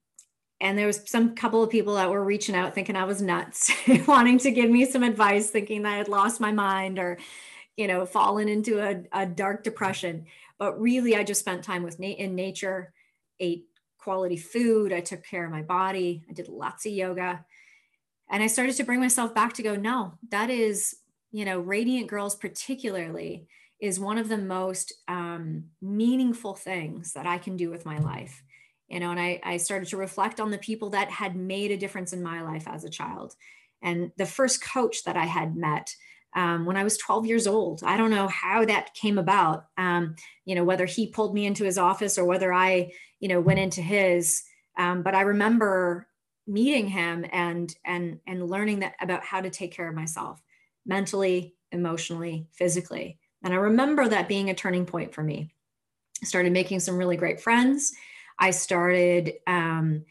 and 0.61 0.77
there 0.77 0.87
was 0.87 1.09
some 1.09 1.35
couple 1.35 1.63
of 1.63 1.71
people 1.71 1.95
that 1.95 2.11
were 2.11 2.25
reaching 2.25 2.55
out 2.55 2.75
thinking 2.75 2.97
I 2.97 3.05
was 3.05 3.23
nuts, 3.23 3.71
wanting 4.07 4.39
to 4.39 4.51
give 4.51 4.71
me 4.71 4.85
some 4.87 5.03
advice, 5.03 5.51
thinking 5.51 5.83
that 5.83 5.93
I 5.93 5.97
had 5.99 6.09
lost 6.09 6.41
my 6.41 6.51
mind 6.51 6.99
or, 6.99 7.19
you 7.77 7.87
know, 7.87 8.05
fallen 8.05 8.49
into 8.49 8.81
a, 8.81 9.05
a 9.13 9.27
dark 9.27 9.63
depression. 9.63 10.27
But 10.59 10.81
really, 10.81 11.15
I 11.15 11.23
just 11.23 11.41
spent 11.41 11.63
time 11.63 11.85
with 11.85 12.01
in 12.01 12.35
nature, 12.35 12.93
ate 13.39 13.67
quality 13.99 14.37
food. 14.37 14.93
I 14.93 15.01
took 15.01 15.25
care 15.25 15.45
of 15.45 15.53
my 15.53 15.63
body. 15.63 16.25
I 16.29 16.33
did 16.33 16.49
lots 16.49 16.87
of 16.87 16.93
yoga, 16.93 17.45
and 18.29 18.43
I 18.43 18.49
started 18.49 18.75
to 18.77 18.85
bring 18.85 19.01
myself 19.01 19.35
back 19.35 19.53
to 19.55 19.63
go. 19.63 19.77
No, 19.77 20.15
that 20.31 20.51
is, 20.51 20.97
you 21.31 21.45
know, 21.45 21.61
Radiant 21.61 22.09
Girls 22.09 22.35
particularly 22.35 23.47
is 23.81 24.01
one 24.01 24.19
of 24.19 24.29
the 24.29 24.39
most 24.39 24.93
um, 25.07 25.67
meaningful 25.81 26.55
things 26.55 27.13
that 27.13 27.27
I 27.29 27.39
can 27.39 27.57
do 27.57 27.71
with 27.71 27.87
my 27.87 27.99
life 27.99 28.43
you 28.89 29.01
know 29.01 29.11
and 29.11 29.21
I, 29.21 29.41
I 29.45 29.57
started 29.57 29.89
to 29.89 29.97
reflect 29.97 30.41
on 30.41 30.51
the 30.51 30.59
people 30.59 30.91
that 30.91 31.11
had 31.11 31.37
made 31.37 31.71
a 31.71 31.77
difference 31.77 32.13
in 32.13 32.23
my 32.23 32.43
life 32.43 32.67
as 32.67 32.85
a 32.85 32.91
child 32.91 33.35
and 33.83 34.11
the 34.17 34.27
first 34.27 34.63
coach 34.63 35.05
that 35.05 35.17
i 35.17 35.25
had 35.25 35.57
met 35.57 35.95
um, 36.35 36.67
when 36.67 36.77
I 36.77 36.85
was 36.85 36.99
12 36.99 37.27
years 37.27 37.47
old. 37.47 37.83
I 37.83 37.97
don't 37.97 38.11
know 38.11 38.29
how 38.29 38.65
that 38.65 38.95
came 38.95 39.19
about. 39.19 39.67
Um, 39.77 40.15
you 40.45 40.55
know, 40.55 40.65
whether 40.65 40.85
he 40.87 41.07
pulled 41.07 41.35
me 41.35 41.47
into 41.47 41.65
his 41.65 41.79
office 41.79 42.19
or 42.19 42.25
whether 42.25 42.53
I, 42.53 42.93
you 43.21 43.29
know, 43.29 43.41
went 43.41 43.59
into 43.59 43.81
his. 43.81 44.43
Um, 44.77 45.03
but 45.03 45.15
I 45.15 45.23
remember 45.23 46.07
meeting 46.47 46.89
him 46.89 47.27
and 47.31 47.75
and 47.85 48.21
and 48.27 48.49
learning 48.49 48.81
that 48.81 48.95
about 49.01 49.23
how 49.23 49.41
to 49.41 49.51
take 49.51 49.73
care 49.73 49.89
of 49.89 49.95
myself 49.95 50.41
mentally, 50.87 51.55
emotionally, 51.73 52.47
physically. 52.53 53.19
And 53.43 53.53
I 53.53 53.57
remember 53.57 54.09
that 54.09 54.29
being 54.29 54.51
a 54.51 54.55
turning 54.55 54.87
point 54.87 55.15
for 55.15 55.23
me. 55.23 55.51
I 56.23 56.27
started 56.27 56.53
making 56.53 56.81
some 56.81 56.97
really 56.97 57.17
great 57.17 57.41
friends. 57.41 57.93
I 58.39 58.51
started 58.51 59.35
um, 59.47 60.05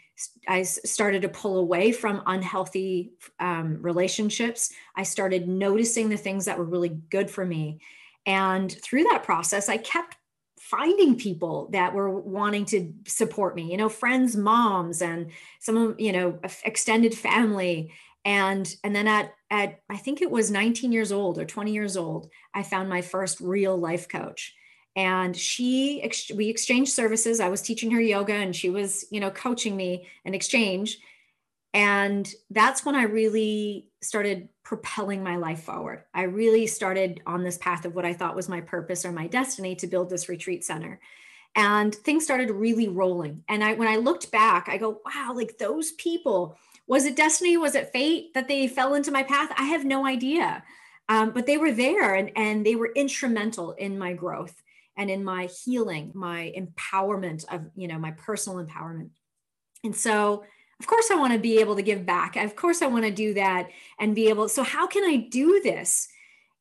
I 0.48 0.64
started 0.64 1.22
to 1.22 1.30
pull 1.30 1.60
away 1.60 1.92
from 1.92 2.24
unhealthy 2.26 3.12
um, 3.40 3.82
relationships. 3.82 4.74
I 4.96 5.04
started 5.04 5.48
noticing 5.48 6.10
the 6.10 6.18
things 6.18 6.46
that 6.46 6.58
were 6.58 6.66
really 6.66 6.90
good 6.90 7.30
for 7.30 7.46
me. 7.46 7.82
And 8.26 8.72
through 8.72 9.04
that 9.06 9.24
process, 9.24 9.70
I 9.70 9.78
kept 9.78 10.18
finding 10.60 11.16
people 11.16 11.70
that 11.72 11.94
were 11.94 12.10
wanting 12.20 12.66
to 12.66 12.94
support 13.06 13.56
me, 13.56 13.72
you 13.72 13.78
know, 13.78 13.90
friends, 13.90 14.36
moms, 14.36 15.02
and 15.02 15.32
some 15.60 15.96
you 16.00 16.12
know, 16.12 16.40
extended 16.66 17.14
family. 17.16 17.94
And, 18.26 18.76
and 18.84 18.96
then 18.96 19.08
at, 19.08 19.34
at, 19.52 19.82
I 19.90 19.98
think 19.98 20.22
it 20.22 20.32
was 20.32 20.50
19 20.50 20.92
years 20.92 21.12
old 21.12 21.38
or 21.38 21.46
20 21.46 21.72
years 21.72 21.96
old, 21.96 22.30
I 22.54 22.64
found 22.64 22.90
my 22.90 23.02
first 23.02 23.40
real 23.40 23.78
life 23.78 24.10
coach 24.10 24.57
and 24.98 25.38
she 25.38 26.02
we 26.36 26.50
exchanged 26.50 26.92
services. 26.92 27.40
I 27.40 27.50
was 27.50 27.62
teaching 27.62 27.92
her 27.92 28.02
yoga 28.02 28.34
and 28.34 28.54
she 28.54 28.72
was 28.72 29.06
you 29.12 29.22
know 29.22 29.30
coaching 29.30 29.78
me 29.78 30.08
in 30.26 30.34
exchange. 30.34 31.00
And 31.74 32.28
that's 32.50 32.84
when 32.84 32.96
i 32.96 33.04
really 33.04 33.88
started 34.02 34.50
propelling 34.64 35.24
my 35.24 35.36
life 35.36 35.64
forward. 35.64 36.04
I 36.14 36.24
really 36.24 36.66
started 36.66 37.22
on 37.28 37.44
this 37.44 37.60
path 37.60 37.86
of 37.86 37.96
what 37.96 38.06
i 38.06 38.14
thought 38.14 38.36
was 38.36 38.50
my 38.50 38.60
purpose 38.60 39.06
or 39.06 39.12
my 39.12 39.28
destiny 39.28 39.76
to 39.76 39.88
build 39.88 40.10
this 40.10 40.28
retreat 40.28 40.66
center. 40.66 41.00
And 41.56 41.94
things 41.94 42.24
started 42.24 42.50
really 42.50 42.88
rolling. 42.88 43.44
And 43.48 43.64
i 43.64 43.74
when 43.74 43.88
i 43.88 43.98
looked 43.98 44.32
back 44.32 44.68
i 44.68 44.78
go 44.78 45.00
wow 45.06 45.34
like 45.36 45.60
those 45.60 45.92
people 45.92 46.58
was 46.88 47.06
it 47.06 47.18
destiny? 47.18 47.58
Was 47.58 47.76
it 47.76 47.92
fate 47.92 48.34
that 48.34 48.48
they 48.48 48.66
fell 48.66 48.94
into 48.94 49.12
my 49.12 49.22
path? 49.22 49.52
I 49.58 49.66
have 49.66 49.84
no 49.84 50.08
idea. 50.08 50.64
Um, 51.10 51.32
but 51.32 51.46
they 51.46 51.58
were 51.58 51.74
there 51.74 52.16
and, 52.16 52.32
and 52.38 52.66
they 52.66 52.78
were 52.78 52.94
instrumental 52.96 53.74
in 53.74 54.00
my 54.00 54.14
growth 54.14 54.64
and 54.98 55.10
in 55.10 55.24
my 55.24 55.48
healing, 55.64 56.12
my 56.14 56.54
empowerment 56.58 57.46
of, 57.54 57.66
you 57.76 57.88
know, 57.88 58.00
my 58.00 58.12
personal 58.12 58.64
empowerment. 58.64 59.12
And 59.84 59.96
so, 59.96 60.44
of 60.80 60.88
course, 60.88 61.10
I 61.12 61.16
want 61.16 61.34
to 61.34 61.40
be 61.40 61.60
able 61.60 61.76
to 61.76 61.82
give 61.82 62.06
back. 62.06 62.36
Of 62.36 62.56
course, 62.56 62.82
I 62.82 62.88
want 62.88 63.06
to 63.06 63.12
do 63.12 63.34
that 63.36 63.70
and 64.00 64.16
be 64.16 64.30
able. 64.30 64.50
So, 64.50 64.64
how 64.64 64.88
can 64.88 65.04
I 65.04 65.16
do 65.16 65.62
this? 65.64 66.08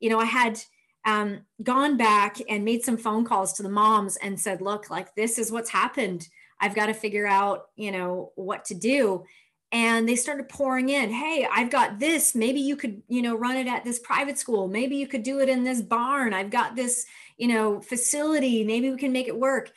You 0.00 0.10
know, 0.10 0.20
I 0.20 0.26
had 0.26 0.60
um, 1.06 1.40
gone 1.62 1.96
back 1.96 2.38
and 2.48 2.64
made 2.64 2.82
some 2.82 2.96
phone 2.96 3.24
calls 3.24 3.54
to 3.54 3.62
the 3.62 3.68
moms 3.68 4.16
and 4.16 4.38
said, 4.38 4.60
look, 4.60 4.90
like 4.90 5.14
this 5.14 5.38
is 5.38 5.52
what's 5.52 5.70
happened. 5.70 6.28
I've 6.60 6.74
got 6.74 6.86
to 6.86 6.94
figure 6.94 7.26
out, 7.26 7.66
you 7.76 7.92
know, 7.92 8.32
what 8.34 8.64
to 8.66 8.74
do. 8.74 9.24
And 9.72 10.08
they 10.08 10.16
started 10.16 10.48
pouring 10.48 10.88
in, 10.88 11.10
hey, 11.10 11.46
I've 11.50 11.70
got 11.70 11.98
this. 11.98 12.34
Maybe 12.34 12.60
you 12.60 12.76
could, 12.76 13.02
you 13.08 13.22
know, 13.22 13.36
run 13.36 13.56
it 13.56 13.66
at 13.66 13.84
this 13.84 13.98
private 13.98 14.38
school. 14.38 14.68
Maybe 14.68 14.96
you 14.96 15.06
could 15.06 15.22
do 15.22 15.40
it 15.40 15.48
in 15.48 15.64
this 15.64 15.82
barn. 15.82 16.32
I've 16.32 16.50
got 16.50 16.76
this, 16.76 17.04
you 17.36 17.48
know, 17.48 17.80
facility. 17.80 18.64
Maybe 18.64 18.90
we 18.90 18.96
can 18.96 19.12
make 19.12 19.28
it 19.28 19.38
work. 19.38 19.72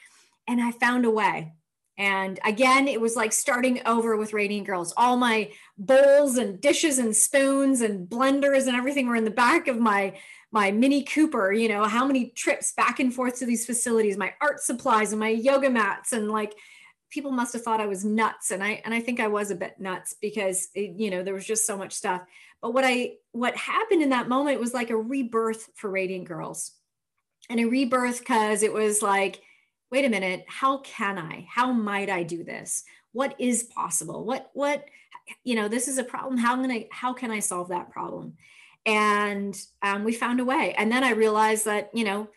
And 0.48 0.62
I 0.62 0.72
found 0.72 1.06
a 1.06 1.12
way. 1.12 1.54
And 1.98 2.40
again, 2.46 2.88
it 2.88 3.02
was 3.02 3.18
like 3.18 3.34
starting 3.34 3.82
over 3.86 4.16
with 4.16 4.34
Radiant 4.34 4.66
Girls. 4.66 4.94
All 4.96 5.18
my 5.18 5.52
bowls 5.78 6.38
and 6.38 6.62
dishes 6.62 6.98
and 6.98 7.14
spoons 7.14 7.82
and 7.82 8.08
blenders 8.08 8.68
and 8.68 8.76
everything 8.76 9.08
were 9.08 9.18
in 9.18 9.26
the 9.26 9.32
back 9.32 9.68
of 9.68 9.80
my 9.80 10.18
my 10.52 10.72
Mini 10.72 11.04
Cooper. 11.04 11.52
You 11.52 11.68
know, 11.68 11.84
how 11.84 12.08
many 12.08 12.30
trips 12.30 12.72
back 12.72 13.02
and 13.02 13.14
forth 13.14 13.40
to 13.40 13.46
these 13.46 13.66
facilities, 13.66 14.18
my 14.18 14.34
art 14.42 14.62
supplies 14.62 15.12
and 15.12 15.20
my 15.20 15.30
yoga 15.30 15.70
mats 15.70 16.14
and 16.14 16.32
like 16.32 16.56
people 17.10 17.32
must 17.32 17.54
have 17.54 17.64
thought 17.64 17.82
I 17.82 17.88
was 17.88 18.06
nuts 18.06 18.52
and 18.52 18.64
I 18.64 18.82
and 18.86 18.94
I 18.94 19.02
think 19.02 19.20
I 19.20 19.28
was 19.28 19.52
a 19.52 19.56
bit 19.56 19.80
nuts 19.80 20.16
because 20.22 20.70
it, 20.76 21.00
you 21.00 21.12
know 21.12 21.24
there 21.24 21.34
was 21.34 21.46
just 21.46 21.66
so 21.66 21.78
much 21.78 21.94
stuff 21.94 22.22
but 22.62 22.74
what 22.74 22.84
I 22.86 23.14
what 23.32 23.56
happened 23.56 24.04
in 24.04 24.10
that 24.10 24.30
moment 24.30 24.60
was 24.60 24.74
like 24.74 24.90
a 24.90 24.98
rebirth 24.98 25.70
for 25.76 25.90
Radiant 25.90 26.28
Girls 26.28 26.72
and 27.50 27.60
a 27.60 27.66
rebirth 27.66 28.20
because 28.20 28.64
it 28.64 28.72
was 28.72 29.02
like, 29.02 29.42
wait 29.92 30.06
a 30.06 30.10
minute, 30.10 30.46
how 30.48 30.78
can 30.80 31.18
I? 31.18 31.48
How 31.50 31.72
might 31.72 32.10
I 32.10 32.24
do 32.24 32.44
this? 32.44 32.84
What 33.12 33.36
is 33.40 33.64
possible? 33.64 34.24
What, 34.24 34.52
what, 34.54 34.86
you 35.44 35.56
know, 35.56 35.68
this 35.68 35.88
is 35.88 35.98
a 35.98 36.04
problem. 36.04 36.38
How 36.38 36.54
am 36.54 36.70
I, 36.70 36.88
how 36.92 37.14
can 37.14 37.32
I 37.32 37.40
solve 37.40 37.70
that 37.70 37.92
problem? 37.92 38.38
And 38.86 39.60
um, 39.82 40.04
we 40.04 40.14
found 40.14 40.40
a 40.40 40.46
way. 40.46 40.74
And 40.78 40.92
then 40.92 41.04
I 41.04 41.12
realized 41.12 41.66
that, 41.66 41.90
you 41.94 42.04
know, 42.04 42.30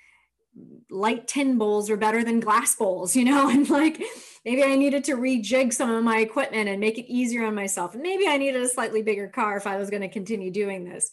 light 0.90 1.26
tin 1.26 1.56
bowls 1.56 1.88
are 1.90 1.96
better 1.96 2.24
than 2.24 2.40
glass 2.40 2.74
bowls, 2.74 3.14
you 3.16 3.24
know, 3.24 3.48
and 3.48 3.68
like 3.68 4.02
maybe 4.44 4.62
I 4.62 4.76
needed 4.76 5.04
to 5.04 5.16
rejig 5.16 5.72
some 5.72 5.90
of 5.90 6.04
my 6.04 6.18
equipment 6.18 6.68
and 6.68 6.80
make 6.80 6.98
it 6.98 7.12
easier 7.12 7.44
on 7.44 7.54
myself. 7.54 7.94
And 7.94 8.02
maybe 8.02 8.26
I 8.26 8.38
needed 8.38 8.62
a 8.62 8.68
slightly 8.68 9.02
bigger 9.02 9.28
car 9.28 9.56
if 9.56 9.66
I 9.66 9.76
was 9.76 9.90
going 9.90 10.02
to 10.02 10.08
continue 10.08 10.50
doing 10.50 10.84
this. 10.84 11.10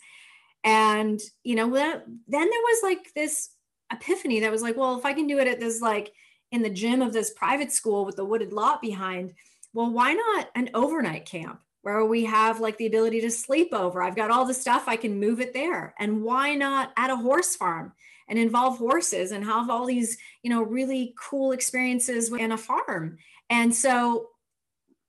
And, 0.64 1.20
you 1.44 1.56
know, 1.56 1.70
then 1.70 2.04
there 2.28 2.42
was 2.48 2.84
like 2.84 3.14
this 3.14 3.50
epiphany 3.92 4.40
that 4.40 4.52
was 4.52 4.62
like, 4.62 4.78
well, 4.78 4.98
if 4.98 5.06
I 5.06 5.14
can 5.14 5.28
do 5.28 5.40
it 5.40 5.48
at 5.48 5.60
this, 5.60 5.82
like 5.82 6.14
in 6.52 6.62
the 6.62 6.70
gym 6.70 7.02
of 7.02 7.14
this 7.14 7.32
private 7.32 7.72
school 7.72 8.06
with 8.06 8.16
the 8.16 8.26
wooded 8.26 8.54
lot 8.54 8.82
behind, 8.82 9.34
well, 9.74 9.92
why 9.92 10.14
not 10.14 10.50
an 10.56 10.70
overnight 10.74 11.26
camp 11.26 11.62
where 11.82 12.04
we 12.06 12.26
have 12.26 12.60
like 12.60 12.78
the 12.78 12.88
ability 12.88 13.22
to 13.22 13.32
sleep 13.32 13.74
over? 13.74 14.02
I've 14.02 14.16
got 14.16 14.32
all 14.32 14.46
the 14.46 14.54
stuff, 14.54 14.86
I 14.88 14.96
can 14.96 15.20
move 15.20 15.40
it 15.40 15.54
there. 15.54 15.94
And 16.00 16.24
why 16.24 16.56
not 16.56 16.92
at 16.98 17.10
a 17.10 17.16
horse 17.16 17.56
farm? 17.56 17.94
and 18.30 18.38
involve 18.38 18.78
horses 18.78 19.32
and 19.32 19.44
have 19.44 19.70
all 19.70 19.86
these 19.86 20.18
you 20.44 20.50
know 20.50 20.62
really 20.62 21.14
cool 21.20 21.52
experiences 21.52 22.32
in 22.32 22.52
a 22.52 22.58
farm 22.58 23.18
and 23.50 23.74
so 23.74 24.30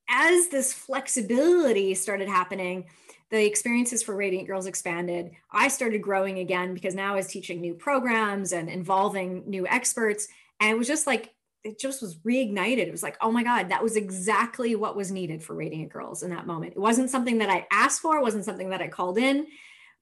as 0.09 0.49
this 0.49 0.73
flexibility 0.73 1.95
started 1.95 2.29
happening 2.29 2.87
the 3.31 3.47
experiences 3.47 4.03
for 4.03 4.17
Radiant 4.17 4.49
Girls 4.49 4.67
expanded. 4.67 5.31
I 5.51 5.69
started 5.69 6.03
growing 6.03 6.39
again 6.41 6.75
because 6.75 6.95
now 6.95 7.13
I 7.13 7.17
was 7.17 7.29
teaching 7.29 7.61
new 7.61 7.75
programs 7.75 8.53
and 8.53 8.69
involving 8.69 9.45
new 9.47 9.67
experts. 9.67 10.29
And 10.59 10.71
it 10.71 10.79
was 10.79 10.89
just 10.89 11.07
like, 11.07 11.33
it 11.63 11.79
just 11.79 12.03
was 12.03 12.17
reignited. 12.17 12.79
It 12.79 12.91
was 12.91 13.03
like, 13.03 13.17
oh 13.21 13.31
my 13.31 13.45
God, 13.45 13.69
that 13.69 13.83
was 13.83 13.97
exactly 13.97 14.75
what 14.75 14.97
was 14.97 15.13
needed 15.13 15.43
for 15.43 15.55
Radiant 15.55 15.93
Girls 15.93 16.23
in 16.23 16.31
that 16.31 16.47
moment. 16.47 16.73
It 16.73 16.81
wasn't 16.81 17.11
something 17.11 17.39
that 17.39 17.51
I 17.51 17.67
asked 17.71 18.01
for, 18.01 18.17
it 18.17 18.23
wasn't 18.23 18.47
something 18.47 18.71
that 18.71 18.81
I 18.81 18.89
called 18.89 19.19
in, 19.19 19.47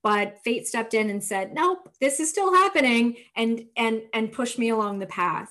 but 0.03 0.39
fate 0.45 0.67
stepped 0.67 0.95
in 0.95 1.11
and 1.11 1.23
said, 1.23 1.53
nope, 1.53 1.91
this 2.01 2.21
is 2.21 2.31
still 2.31 2.55
happening 2.55 3.17
and 3.35 3.67
and 3.77 4.03
and 4.15 4.33
pushed 4.33 4.59
me 4.59 4.69
along 4.71 5.01
the 5.01 5.07
path. 5.07 5.51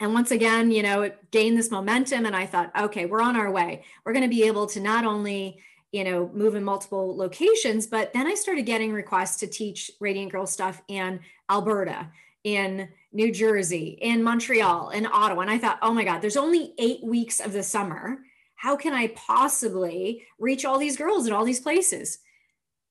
And 0.00 0.12
once 0.12 0.30
again, 0.30 0.70
you 0.70 0.82
know, 0.82 1.02
it 1.02 1.30
gained 1.30 1.56
this 1.56 1.70
momentum. 1.70 2.26
And 2.26 2.34
I 2.34 2.46
thought, 2.46 2.72
okay, 2.76 3.06
we're 3.06 3.22
on 3.22 3.36
our 3.36 3.50
way. 3.50 3.84
We're 4.04 4.12
going 4.12 4.24
to 4.24 4.36
be 4.36 4.44
able 4.44 4.66
to 4.68 4.80
not 4.80 5.04
only 5.04 5.60
you 5.94 6.02
know, 6.02 6.28
move 6.34 6.56
in 6.56 6.64
multiple 6.64 7.16
locations. 7.16 7.86
But 7.86 8.12
then 8.12 8.26
I 8.26 8.34
started 8.34 8.66
getting 8.66 8.92
requests 8.92 9.36
to 9.38 9.46
teach 9.46 9.92
Radiant 10.00 10.32
Girl 10.32 10.44
stuff 10.44 10.82
in 10.88 11.20
Alberta, 11.48 12.10
in 12.42 12.88
New 13.12 13.30
Jersey, 13.30 13.96
in 14.00 14.20
Montreal, 14.20 14.90
in 14.90 15.06
Ottawa. 15.06 15.42
And 15.42 15.50
I 15.52 15.58
thought, 15.58 15.78
oh 15.82 15.94
my 15.94 16.02
God, 16.02 16.18
there's 16.18 16.36
only 16.36 16.74
eight 16.78 17.04
weeks 17.04 17.38
of 17.38 17.52
the 17.52 17.62
summer. 17.62 18.18
How 18.56 18.74
can 18.74 18.92
I 18.92 19.06
possibly 19.14 20.24
reach 20.40 20.64
all 20.64 20.80
these 20.80 20.96
girls 20.96 21.28
in 21.28 21.32
all 21.32 21.44
these 21.44 21.60
places? 21.60 22.18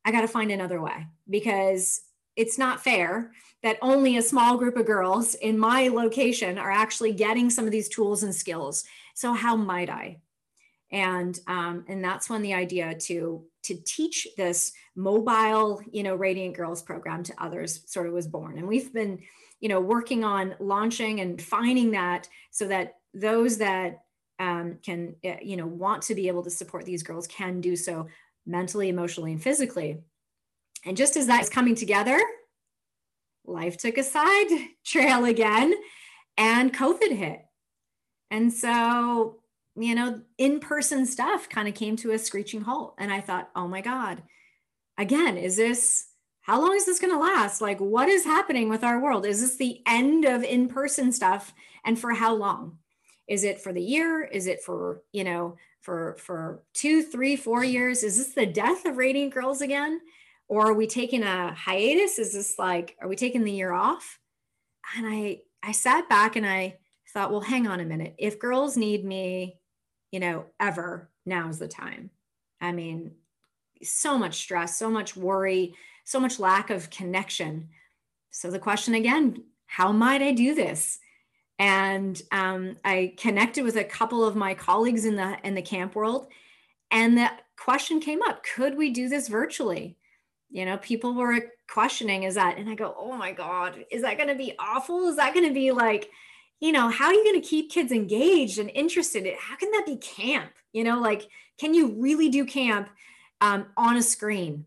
I 0.06 0.12
got 0.14 0.22
to 0.22 0.28
find 0.30 0.50
another 0.50 0.80
way 0.80 1.08
because 1.30 2.04
it's 2.38 2.58
not 2.58 2.86
fair 2.86 3.34
that 3.64 3.80
only 3.82 4.16
a 4.16 4.22
small 4.22 4.56
group 4.56 4.78
of 4.78 4.86
girls 4.86 5.36
in 5.36 5.60
my 5.60 5.90
location 5.90 6.58
are 6.58 6.72
actually 6.72 7.12
getting 7.12 7.50
some 7.50 7.66
of 7.66 7.72
these 7.72 7.90
tools 7.90 8.24
and 8.24 8.34
skills. 8.34 8.86
So, 9.14 9.34
how 9.34 9.58
might 9.58 9.90
I? 9.90 10.20
And 10.94 11.40
um, 11.48 11.84
and 11.88 12.04
that's 12.04 12.30
when 12.30 12.44
the 12.44 12.54
idea 12.54 12.94
to 12.94 13.44
to 13.64 13.76
teach 13.84 14.28
this 14.38 14.72
mobile 14.96 15.82
you 15.92 16.04
know 16.04 16.16
radiant 16.16 16.56
girls 16.56 16.84
program 16.84 17.24
to 17.24 17.34
others 17.40 17.82
sort 17.92 18.08
of 18.08 18.14
was 18.14 18.28
born. 18.28 18.58
And 18.60 18.68
we've 18.68 18.94
been 18.94 19.20
you 19.60 19.70
know 19.70 19.82
working 19.82 20.24
on 20.24 20.56
launching 20.60 21.20
and 21.20 21.42
finding 21.42 21.92
that 21.92 22.30
so 22.52 22.68
that 22.68 22.94
those 23.14 23.58
that 23.58 24.04
um, 24.40 24.78
can 24.86 25.16
eh, 25.24 25.40
you 25.42 25.58
know 25.58 25.66
want 25.66 26.04
to 26.04 26.16
be 26.16 26.28
able 26.28 26.44
to 26.44 26.52
support 26.52 26.86
these 26.86 27.04
girls 27.04 27.28
can 27.28 27.60
do 27.60 27.76
so 27.76 28.08
mentally 28.46 28.88
emotionally 28.88 29.32
and 29.32 29.42
physically. 29.42 30.00
And 30.86 30.96
just 30.96 31.18
as 31.18 31.28
that 31.28 31.42
is 31.42 31.50
coming 31.50 31.76
together 31.76 32.22
life 33.46 33.78
took 33.78 33.98
a 33.98 34.04
side 34.04 34.48
trail 34.86 35.26
again 35.26 35.74
and 36.38 36.74
covid 36.74 37.12
hit. 37.12 37.42
And 38.30 38.54
so 38.54 39.43
you 39.76 39.96
know, 39.96 40.22
in 40.38 40.60
person 40.60 41.06
stuff 41.06 41.50
kind 41.50 41.68
of 41.68 41.74
came 41.74 41.96
to 41.98 42.12
a 42.12 42.20
screeching 42.20 42.62
halt. 42.62 42.96
And 42.98 43.12
I 43.12 43.22
thought, 43.22 43.50
oh 43.56 43.68
my 43.68 43.82
God, 43.82 44.24
again, 44.98 45.38
is 45.38 45.56
this, 45.56 46.08
how 46.42 46.62
long 46.62 46.76
is 46.76 46.86
this 46.86 47.00
going 47.00 47.14
to 47.14 47.20
last? 47.20 47.62
Like, 47.62 47.80
what 47.80 48.10
is 48.10 48.24
happening 48.24 48.70
with 48.70 48.84
our 48.84 49.00
world? 49.00 49.26
Is 49.26 49.42
this 49.42 49.56
the 49.58 49.82
end 49.88 50.26
of 50.26 50.44
in 50.44 50.68
person 50.68 51.12
stuff? 51.12 51.54
And 51.86 51.98
for 51.98 52.12
how 52.12 52.36
long? 52.36 52.78
Is 53.28 53.44
it 53.44 53.62
for 53.62 53.74
the 53.74 53.82
year? 53.82 54.24
Is 54.24 54.48
it 54.48 54.62
for, 54.62 55.02
you 55.12 55.24
know, 55.24 55.58
for, 55.82 56.18
for 56.20 56.64
two, 56.74 57.02
three, 57.02 57.36
four 57.36 57.64
years? 57.64 58.04
Is 58.04 58.18
this 58.18 58.34
the 58.34 58.46
death 58.46 58.86
of 58.86 58.98
Radiant 58.98 59.34
Girls 59.34 59.62
again? 59.62 60.02
or 60.48 60.68
are 60.68 60.74
we 60.74 60.88
taking 60.88 61.24
a 61.24 61.54
hiatus 61.54 62.20
is 62.20 62.34
this 62.34 62.60
like 62.60 62.96
are 63.02 63.08
we 63.08 63.16
taking 63.16 63.44
the 63.44 63.52
year 63.52 63.72
off 63.72 64.20
and 64.98 65.06
i 65.08 65.40
i 65.62 65.72
sat 65.72 66.08
back 66.10 66.36
and 66.36 66.46
i 66.46 66.78
thought 67.14 67.32
well 67.32 67.42
hang 67.42 67.68
on 67.68 67.80
a 67.80 67.86
minute 67.86 68.16
if 68.18 68.40
girls 68.40 68.78
need 68.78 69.06
me 69.06 69.60
you 70.14 70.20
know 70.20 70.46
ever 70.60 71.10
now's 71.26 71.58
the 71.58 71.68
time. 71.68 72.12
I 72.62 72.72
mean 72.72 73.12
so 73.82 74.18
much 74.18 74.36
stress 74.36 74.78
so 74.78 74.90
much 74.90 75.18
worry 75.18 75.74
so 76.06 76.20
much 76.20 76.40
lack 76.40 76.70
of 76.70 76.90
connection. 76.90 77.70
So 78.30 78.50
the 78.50 78.60
question 78.60 78.94
again 78.94 79.44
how 79.66 79.92
might 79.92 80.22
i 80.22 80.32
do 80.32 80.54
this? 80.54 81.00
And 81.58 82.22
um, 82.32 82.78
i 82.86 83.16
connected 83.18 83.64
with 83.64 83.76
a 83.76 83.84
couple 83.84 84.24
of 84.24 84.36
my 84.36 84.54
colleagues 84.54 85.04
in 85.04 85.16
the 85.16 85.36
in 85.44 85.56
the 85.56 85.62
camp 85.64 85.96
world 85.96 86.28
and 86.92 87.18
the 87.18 87.32
question 87.58 88.00
came 88.00 88.22
up 88.22 88.44
could 88.56 88.78
we 88.78 88.92
do 88.92 89.10
this 89.10 89.28
virtually? 89.28 89.98
You 90.52 90.66
know 90.66 90.78
people 90.78 91.16
were 91.16 91.40
questioning 91.68 92.22
is 92.22 92.36
that 92.36 92.60
and 92.60 92.70
i 92.70 92.76
go 92.76 92.94
oh 92.96 93.18
my 93.18 93.32
god 93.32 93.84
is 93.90 94.04
that 94.04 94.18
going 94.18 94.30
to 94.30 94.36
be 94.36 94.54
awful? 94.60 95.08
Is 95.08 95.16
that 95.16 95.34
going 95.34 95.48
to 95.48 95.54
be 95.54 95.72
like 95.72 96.12
you 96.60 96.72
know 96.72 96.90
how 96.90 97.06
are 97.06 97.14
you 97.14 97.24
going 97.24 97.42
to 97.42 97.48
keep 97.48 97.72
kids 97.72 97.92
engaged 97.92 98.60
and 98.60 98.70
interested? 98.70 99.28
How 99.40 99.56
can 99.56 99.72
that 99.72 99.86
be 99.86 99.98
camp? 99.98 100.52
You 100.72 100.84
know 100.84 101.00
like 101.00 101.28
can 101.60 101.74
you 101.74 101.96
really 102.00 102.30
do 102.30 102.46
camp 102.46 102.90
um, 103.42 103.68
on 103.78 103.98
a 103.98 104.02
screen? 104.02 104.66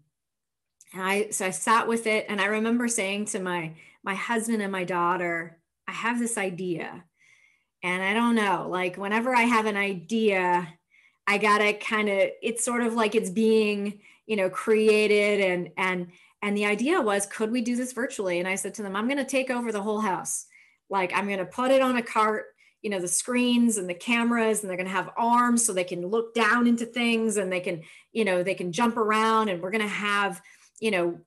And 0.93 1.03
i 1.03 1.31
so 1.31 1.47
i 1.47 1.51
sat 1.51 1.89
with 1.89 2.07
it 2.07 2.27
and 2.29 2.41
i 2.41 2.47
remember 2.47 2.89
saying 2.89 3.27
to 3.27 3.41
my 3.41 3.75
my 4.03 4.15
husband 4.15 4.63
and 4.63 4.73
my 4.73 4.85
daughter 4.85 5.59
i 5.89 5.93
have 5.93 6.19
this 6.19 6.39
idea. 6.39 7.05
And 7.83 8.03
i 8.03 8.15
don't 8.15 8.35
know 8.35 8.69
like 8.71 8.97
whenever 8.97 9.35
i 9.35 9.43
have 9.43 9.67
an 9.67 9.77
idea 9.77 10.67
i 11.27 11.39
gotta 11.39 11.73
kind 11.75 12.09
of 12.09 12.31
it's 12.43 12.65
sort 12.65 12.83
of 12.83 12.95
like 12.95 13.15
it's 13.15 13.31
being 13.31 14.01
you 14.27 14.37
know 14.37 14.51
created 14.51 15.41
and 15.41 15.71
and 15.77 16.09
and 16.43 16.57
the 16.57 16.67
idea 16.67 17.01
was 17.01 17.27
could 17.27 17.51
we 17.51 17.63
do 17.63 17.77
this 17.77 17.93
virtually? 17.93 18.39
And 18.39 18.49
i 18.49 18.55
said 18.55 18.75
to 18.75 18.83
them 18.83 18.97
i'm 18.97 19.09
going 19.09 19.19
to 19.19 19.25
take 19.25 19.51
over 19.51 19.73
the 19.73 19.83
whole 19.83 20.01
house 20.01 20.47
like 20.91 21.13
i'm 21.15 21.27
going 21.27 21.39
to 21.39 21.45
put 21.45 21.71
it 21.71 21.83
on 21.83 21.97
a 21.97 22.03
cart 22.03 22.47
you 22.83 22.91
know 22.91 23.01
the 23.01 23.09
screens 23.09 23.79
and 23.79 23.89
the 23.89 23.95
cameras 23.95 24.61
and 24.61 24.71
they're 24.71 24.77
going 24.77 24.89
to 24.89 24.93
have 24.93 25.11
arms 25.17 25.65
so 25.65 25.73
they 25.73 25.85
can 25.85 26.07
look 26.07 26.35
down 26.35 26.67
into 26.67 26.87
things 26.87 27.37
and 27.37 27.51
they 27.51 27.61
can 27.61 27.83
you 28.13 28.25
know 28.25 28.43
they 28.43 28.55
can 28.55 28.73
jump 28.73 28.97
around 28.97 29.49
and 29.49 29.63
we're 29.63 29.71
going 29.71 29.81
to 29.83 29.89
have 29.89 30.41
you 30.81 30.91
know 30.91 31.19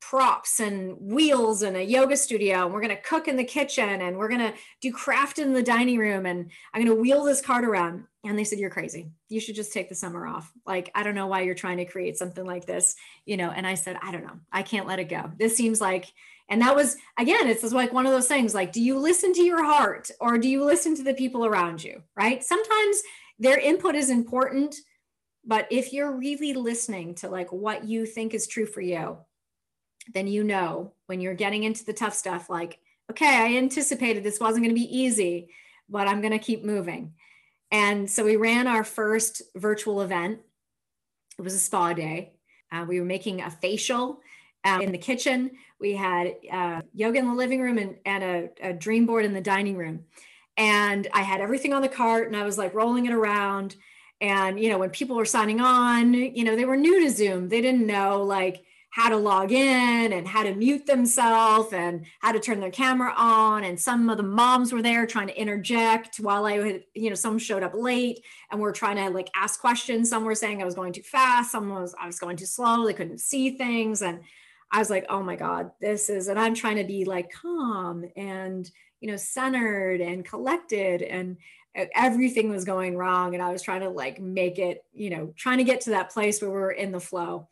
props 0.00 0.60
and 0.60 0.96
wheels 1.00 1.62
and 1.62 1.76
a 1.76 1.82
yoga 1.82 2.16
studio 2.16 2.64
and 2.64 2.72
we're 2.72 2.80
going 2.80 2.94
to 2.94 3.02
cook 3.02 3.28
in 3.28 3.36
the 3.36 3.44
kitchen 3.44 4.02
and 4.02 4.16
we're 4.16 4.28
going 4.28 4.40
to 4.40 4.52
do 4.80 4.92
craft 4.92 5.38
in 5.38 5.52
the 5.52 5.62
dining 5.62 5.98
room 5.98 6.26
and 6.26 6.50
i'm 6.72 6.82
going 6.82 6.94
to 6.94 7.00
wheel 7.00 7.24
this 7.24 7.40
cart 7.40 7.64
around. 7.64 8.04
And 8.24 8.38
they 8.38 8.44
said 8.44 8.60
you're 8.60 8.70
crazy. 8.70 9.10
You 9.28 9.40
should 9.40 9.56
just 9.56 9.72
take 9.72 9.88
the 9.88 9.96
summer 9.96 10.26
off. 10.26 10.52
Like 10.66 10.90
i 10.94 11.02
don't 11.02 11.14
know 11.14 11.26
why 11.26 11.42
you're 11.42 11.54
trying 11.54 11.78
to 11.78 11.84
create 11.84 12.16
something 12.16 12.44
like 12.44 12.66
this 12.66 12.94
you 13.26 13.36
know. 13.36 13.50
And 13.50 13.66
i 13.66 13.74
said 13.74 13.98
i 14.02 14.12
don't 14.12 14.24
know. 14.24 14.38
I 14.52 14.62
can't 14.62 14.86
let 14.86 15.00
it 15.00 15.08
go. 15.08 15.30
This 15.38 15.56
seems 15.56 15.80
like 15.80 16.12
and 16.48 16.60
that 16.60 16.76
was 16.76 16.96
again 17.18 17.48
it's 17.48 17.64
like 17.72 17.92
one 17.92 18.06
of 18.06 18.12
those 18.12 18.28
things 18.28 18.54
like 18.54 18.72
do 18.72 18.82
you 18.82 18.98
listen 18.98 19.32
to 19.32 19.42
your 19.42 19.64
heart 19.64 20.10
or 20.20 20.38
do 20.38 20.48
you 20.48 20.64
listen 20.64 20.94
to 20.96 21.02
the 21.02 21.14
people 21.14 21.44
around 21.46 21.82
you 21.82 22.02
right? 22.16 22.44
Sometimes 22.44 23.02
their 23.38 23.58
input 23.58 23.94
is 23.94 24.10
important 24.10 24.76
but 25.44 25.66
if 25.70 25.92
you're 25.92 26.12
really 26.12 26.54
listening 26.54 27.14
to 27.16 27.28
like 27.28 27.52
what 27.52 27.84
you 27.84 28.06
think 28.06 28.34
is 28.34 28.46
true 28.46 28.66
for 28.66 28.80
you, 28.80 29.18
then 30.14 30.26
you 30.26 30.44
know 30.44 30.92
when 31.06 31.20
you're 31.20 31.34
getting 31.34 31.64
into 31.64 31.84
the 31.84 31.92
tough 31.92 32.14
stuff, 32.14 32.48
like, 32.48 32.78
okay, 33.10 33.26
I 33.26 33.56
anticipated 33.56 34.22
this 34.22 34.40
wasn't 34.40 34.64
going 34.64 34.74
to 34.74 34.80
be 34.80 34.96
easy, 34.98 35.48
but 35.88 36.08
I'm 36.08 36.20
going 36.20 36.32
to 36.32 36.38
keep 36.38 36.64
moving. 36.64 37.14
And 37.70 38.10
so 38.10 38.24
we 38.24 38.36
ran 38.36 38.66
our 38.66 38.84
first 38.84 39.42
virtual 39.56 40.02
event. 40.02 40.40
It 41.38 41.42
was 41.42 41.54
a 41.54 41.58
spa 41.58 41.92
day. 41.92 42.34
Uh, 42.70 42.84
we 42.86 43.00
were 43.00 43.06
making 43.06 43.40
a 43.40 43.50
facial 43.50 44.20
uh, 44.64 44.78
in 44.80 44.92
the 44.92 44.98
kitchen. 44.98 45.52
We 45.80 45.94
had 45.94 46.34
uh, 46.50 46.82
yoga 46.94 47.18
in 47.18 47.26
the 47.26 47.34
living 47.34 47.60
room 47.60 47.78
and, 47.78 47.96
and 48.04 48.22
a, 48.22 48.48
a 48.62 48.72
dream 48.72 49.06
board 49.06 49.24
in 49.24 49.34
the 49.34 49.40
dining 49.40 49.76
room. 49.76 50.04
And 50.56 51.08
I 51.12 51.22
had 51.22 51.40
everything 51.40 51.72
on 51.72 51.82
the 51.82 51.88
cart 51.88 52.28
and 52.28 52.36
I 52.36 52.44
was 52.44 52.58
like 52.58 52.74
rolling 52.74 53.06
it 53.06 53.12
around 53.12 53.76
and 54.22 54.58
you 54.58 54.70
know 54.70 54.78
when 54.78 54.90
people 54.90 55.16
were 55.16 55.24
signing 55.26 55.60
on 55.60 56.14
you 56.14 56.44
know 56.44 56.56
they 56.56 56.64
were 56.64 56.76
new 56.76 57.02
to 57.04 57.10
zoom. 57.10 57.48
They 57.48 57.60
didn't 57.60 57.86
know 57.86 58.22
like 58.22 58.64
how 58.90 59.08
to 59.08 59.16
log 59.16 59.50
in 59.50 60.12
and 60.12 60.28
how 60.28 60.42
to 60.42 60.54
mute 60.54 60.86
themselves 60.86 61.72
and 61.72 62.04
how 62.20 62.30
to 62.30 62.38
turn 62.38 62.60
their 62.60 62.70
camera 62.70 63.12
on. 63.16 63.64
And 63.64 63.80
some 63.80 64.10
of 64.10 64.18
the 64.18 64.22
moms 64.22 64.70
were 64.70 64.82
there 64.82 65.06
trying 65.06 65.28
to 65.28 65.40
interject 65.40 66.18
while 66.18 66.44
i 66.44 66.58
had 66.58 66.84
you 66.94 67.08
know 67.08 67.16
some 67.16 67.38
showed 67.38 67.62
up 67.62 67.72
late 67.74 68.22
and 68.50 68.60
we're 68.60 68.72
trying 68.72 68.96
to 68.96 69.10
like 69.10 69.28
ask 69.34 69.60
questions. 69.60 70.08
Some 70.08 70.24
were 70.24 70.36
saying 70.36 70.62
i 70.62 70.64
was 70.64 70.76
going 70.76 70.92
too 70.92 71.02
fast. 71.02 71.50
Some 71.50 71.68
was 71.70 71.94
i 72.00 72.06
was 72.06 72.20
going 72.20 72.36
too 72.36 72.46
slow. 72.46 72.86
They 72.86 72.94
couldn't 72.94 73.18
see 73.18 73.50
things. 73.58 74.02
And 74.02 74.20
i 74.70 74.78
was 74.78 74.88
like 74.88 75.04
oh 75.08 75.22
my 75.22 75.36
god 75.36 75.72
this 75.80 76.08
is 76.08 76.28
and 76.28 76.38
i'm 76.38 76.54
trying 76.54 76.76
to 76.76 76.84
be 76.84 77.04
like 77.04 77.30
calm 77.30 78.06
and 78.16 78.70
you 79.00 79.10
know 79.10 79.16
centered 79.16 80.00
and 80.00 80.24
collected. 80.24 81.02
And 81.02 81.38
everything 81.74 82.50
was 82.50 82.64
going 82.64 82.96
wrong 82.96 83.34
and 83.34 83.42
i 83.42 83.50
was 83.50 83.62
trying 83.62 83.80
to 83.80 83.88
like 83.88 84.20
make 84.20 84.58
it 84.58 84.84
you 84.92 85.10
know 85.10 85.32
trying 85.36 85.58
to 85.58 85.64
get 85.64 85.80
to 85.80 85.90
that 85.90 86.10
place 86.10 86.40
where 86.40 86.50
we 86.50 86.56
are 86.56 86.70
in 86.70 86.92
the 86.92 87.00
flow. 87.00 87.48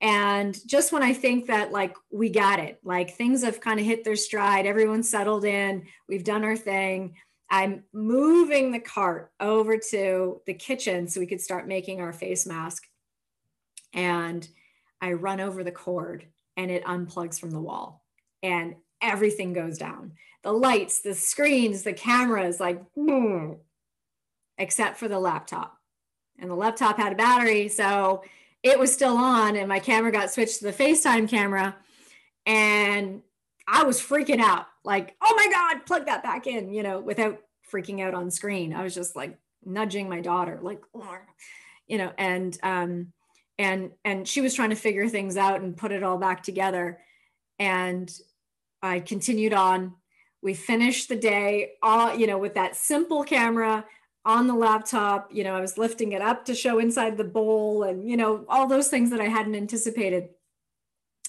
And 0.00 0.58
just 0.66 0.92
when 0.92 1.02
i 1.02 1.14
think 1.14 1.46
that 1.46 1.72
like 1.72 1.96
we 2.10 2.28
got 2.28 2.58
it 2.58 2.78
like 2.84 3.14
things 3.14 3.42
have 3.42 3.60
kind 3.60 3.80
of 3.80 3.86
hit 3.86 4.04
their 4.04 4.16
stride 4.16 4.66
everyone's 4.66 5.08
settled 5.08 5.44
in 5.44 5.86
we've 6.08 6.24
done 6.24 6.44
our 6.44 6.56
thing 6.56 7.14
i'm 7.48 7.84
moving 7.92 8.70
the 8.70 8.80
cart 8.80 9.32
over 9.40 9.78
to 9.78 10.42
the 10.46 10.52
kitchen 10.52 11.08
so 11.08 11.20
we 11.20 11.26
could 11.26 11.40
start 11.40 11.66
making 11.68 12.00
our 12.00 12.12
face 12.12 12.46
mask. 12.46 12.86
And 13.94 14.46
i 15.00 15.12
run 15.12 15.40
over 15.40 15.64
the 15.64 15.72
cord 15.72 16.26
and 16.56 16.70
it 16.70 16.84
unplugs 16.84 17.40
from 17.40 17.50
the 17.50 17.60
wall 17.60 18.04
and 18.42 18.74
everything 19.00 19.52
goes 19.52 19.78
down 19.78 20.12
the 20.44 20.52
lights, 20.52 21.00
the 21.00 21.14
screens, 21.14 21.82
the 21.82 21.92
cameras, 21.94 22.60
like, 22.60 22.80
boom, 22.94 23.56
except 24.58 24.98
for 24.98 25.08
the 25.08 25.18
laptop. 25.18 25.76
And 26.38 26.50
the 26.50 26.54
laptop 26.54 26.98
had 26.98 27.12
a 27.12 27.16
battery. 27.16 27.68
So 27.68 28.22
it 28.62 28.78
was 28.78 28.92
still 28.92 29.16
on, 29.16 29.56
and 29.56 29.68
my 29.68 29.78
camera 29.78 30.12
got 30.12 30.30
switched 30.30 30.58
to 30.58 30.64
the 30.64 30.72
FaceTime 30.72 31.28
camera. 31.28 31.74
And 32.46 33.22
I 33.66 33.84
was 33.84 34.00
freaking 34.00 34.40
out, 34.40 34.66
like, 34.84 35.16
oh 35.22 35.34
my 35.34 35.48
God, 35.50 35.86
plug 35.86 36.06
that 36.06 36.22
back 36.22 36.46
in, 36.46 36.70
you 36.70 36.82
know, 36.82 37.00
without 37.00 37.40
freaking 37.72 38.02
out 38.02 38.14
on 38.14 38.30
screen. 38.30 38.74
I 38.74 38.82
was 38.82 38.94
just 38.94 39.16
like 39.16 39.38
nudging 39.64 40.08
my 40.08 40.20
daughter, 40.20 40.58
like, 40.60 40.82
you 41.86 41.96
know, 41.96 42.12
and, 42.18 42.58
um, 42.62 43.12
and, 43.58 43.92
and 44.04 44.28
she 44.28 44.42
was 44.42 44.52
trying 44.52 44.70
to 44.70 44.76
figure 44.76 45.08
things 45.08 45.38
out 45.38 45.62
and 45.62 45.76
put 45.76 45.92
it 45.92 46.02
all 46.02 46.18
back 46.18 46.42
together. 46.42 47.00
And 47.58 48.12
I 48.82 49.00
continued 49.00 49.54
on 49.54 49.94
we 50.44 50.52
finished 50.54 51.08
the 51.08 51.16
day 51.16 51.72
all 51.82 52.14
you 52.14 52.28
know 52.28 52.38
with 52.38 52.54
that 52.54 52.76
simple 52.76 53.24
camera 53.24 53.84
on 54.26 54.46
the 54.46 54.54
laptop 54.54 55.28
you 55.32 55.42
know 55.42 55.56
i 55.56 55.60
was 55.60 55.76
lifting 55.76 56.12
it 56.12 56.22
up 56.22 56.44
to 56.44 56.54
show 56.54 56.78
inside 56.78 57.16
the 57.16 57.24
bowl 57.24 57.82
and 57.82 58.08
you 58.08 58.16
know 58.16 58.44
all 58.48 58.68
those 58.68 58.88
things 58.88 59.10
that 59.10 59.20
i 59.20 59.26
hadn't 59.26 59.56
anticipated. 59.56 60.28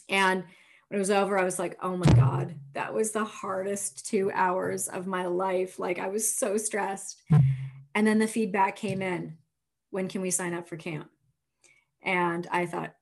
And 0.08 0.44
when 0.90 0.98
it 0.98 1.00
was 1.00 1.10
over 1.10 1.40
i 1.40 1.44
was 1.44 1.58
like 1.58 1.78
oh 1.82 1.98
my 1.98 2.12
god 2.14 2.54
that 2.74 2.94
was 2.94 3.12
the 3.12 3.24
hardest 3.24 4.06
two 4.06 4.30
hours 4.34 4.88
of 4.88 5.08
my 5.08 5.26
life. 5.26 5.80
Like 5.80 5.98
i 5.98 6.10
was 6.10 6.32
so 6.32 6.58
stressed. 6.58 7.24
And 7.96 8.06
then 8.06 8.20
the 8.20 8.28
feedback 8.28 8.76
came 8.76 9.02
in 9.02 9.38
when 9.90 10.10
can 10.10 10.22
we 10.22 10.30
sign 10.30 10.54
up 10.54 10.68
for 10.68 10.78
camp? 10.78 11.10
And 12.04 12.48
i 12.52 12.66
thought 12.66 12.94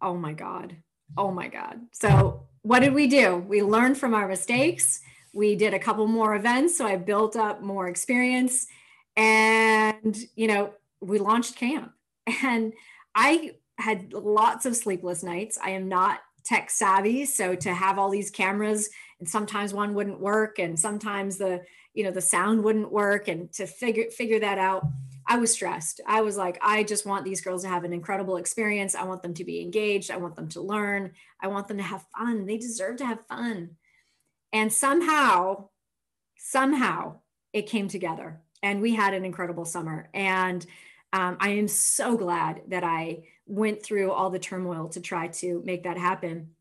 oh 0.00 0.16
my 0.16 0.32
god 0.32 0.76
oh 1.18 1.30
my 1.30 1.48
god. 1.48 1.80
So 1.92 2.46
what 2.62 2.80
did 2.80 2.94
we 2.94 3.06
do? 3.06 3.36
We 3.36 3.62
learned 3.62 3.98
from 3.98 4.14
our 4.14 4.26
mistakes 4.26 5.00
we 5.36 5.54
did 5.54 5.74
a 5.74 5.78
couple 5.78 6.06
more 6.06 6.34
events 6.34 6.78
so 6.78 6.86
i 6.86 6.96
built 6.96 7.36
up 7.36 7.62
more 7.62 7.86
experience. 7.86 8.66
And 9.16 10.16
you 10.34 10.48
know 10.48 10.72
we 11.00 11.18
launched 11.18 11.56
camp. 11.56 11.92
And 12.42 12.72
i 13.14 13.52
had 13.78 14.12
lots 14.14 14.64
of 14.64 14.74
sleepless 14.74 15.22
nights. 15.22 15.58
I 15.62 15.70
am 15.70 15.88
not 15.88 16.20
tech 16.44 16.70
savvy 16.70 17.26
so 17.26 17.54
to 17.56 17.74
have 17.74 17.98
all 17.98 18.08
these 18.08 18.30
cameras 18.30 18.88
and 19.18 19.28
sometimes 19.28 19.74
one 19.74 19.94
wouldn't 19.94 20.20
work 20.20 20.60
and 20.60 20.78
sometimes 20.78 21.38
the 21.38 21.60
you 21.92 22.04
know 22.04 22.12
the 22.12 22.20
sound 22.20 22.62
wouldn't 22.62 22.92
work 22.92 23.26
and 23.26 23.52
to 23.52 23.66
figure 23.66 24.08
figure 24.10 24.38
that 24.38 24.56
out 24.56 24.86
i 25.26 25.36
was 25.36 25.52
stressed. 25.52 26.00
I 26.06 26.20
was 26.22 26.36
like 26.36 26.56
i 26.62 26.82
just 26.82 27.04
want 27.04 27.24
these 27.24 27.42
girls 27.42 27.62
to 27.62 27.68
have 27.68 27.84
an 27.84 27.92
incredible 27.92 28.36
experience. 28.36 28.94
I 28.94 29.04
want 29.04 29.22
them 29.22 29.34
to 29.34 29.44
be 29.44 29.60
engaged. 29.60 30.10
I 30.10 30.18
want 30.18 30.36
them 30.36 30.48
to 30.50 30.60
learn. 30.60 31.12
I 31.42 31.48
want 31.48 31.68
them 31.68 31.76
to 31.76 31.82
have 31.92 32.06
fun. 32.16 32.46
They 32.46 32.58
deserve 32.58 32.96
to 32.98 33.06
have 33.06 33.26
fun 33.26 33.76
and 34.56 34.72
somehow, 34.72 35.68
somehow 36.38 37.16
it 37.52 37.66
came 37.66 37.88
together 37.88 38.40
and 38.62 38.80
we 38.80 38.94
had 38.94 39.12
an 39.12 39.22
incredible 39.22 39.66
summer. 39.66 40.08
And 40.14 40.64
um, 41.12 41.36
I 41.40 41.50
am 41.50 41.68
so 41.68 42.16
glad 42.16 42.62
that 42.68 42.82
I 42.82 43.24
went 43.46 43.82
through 43.82 44.12
all 44.12 44.30
the 44.30 44.38
turmoil 44.38 44.88
to 44.88 45.00
try 45.00 45.28
to 45.28 45.62
make 45.66 45.82
that 45.84 45.98
happen. 45.98 46.52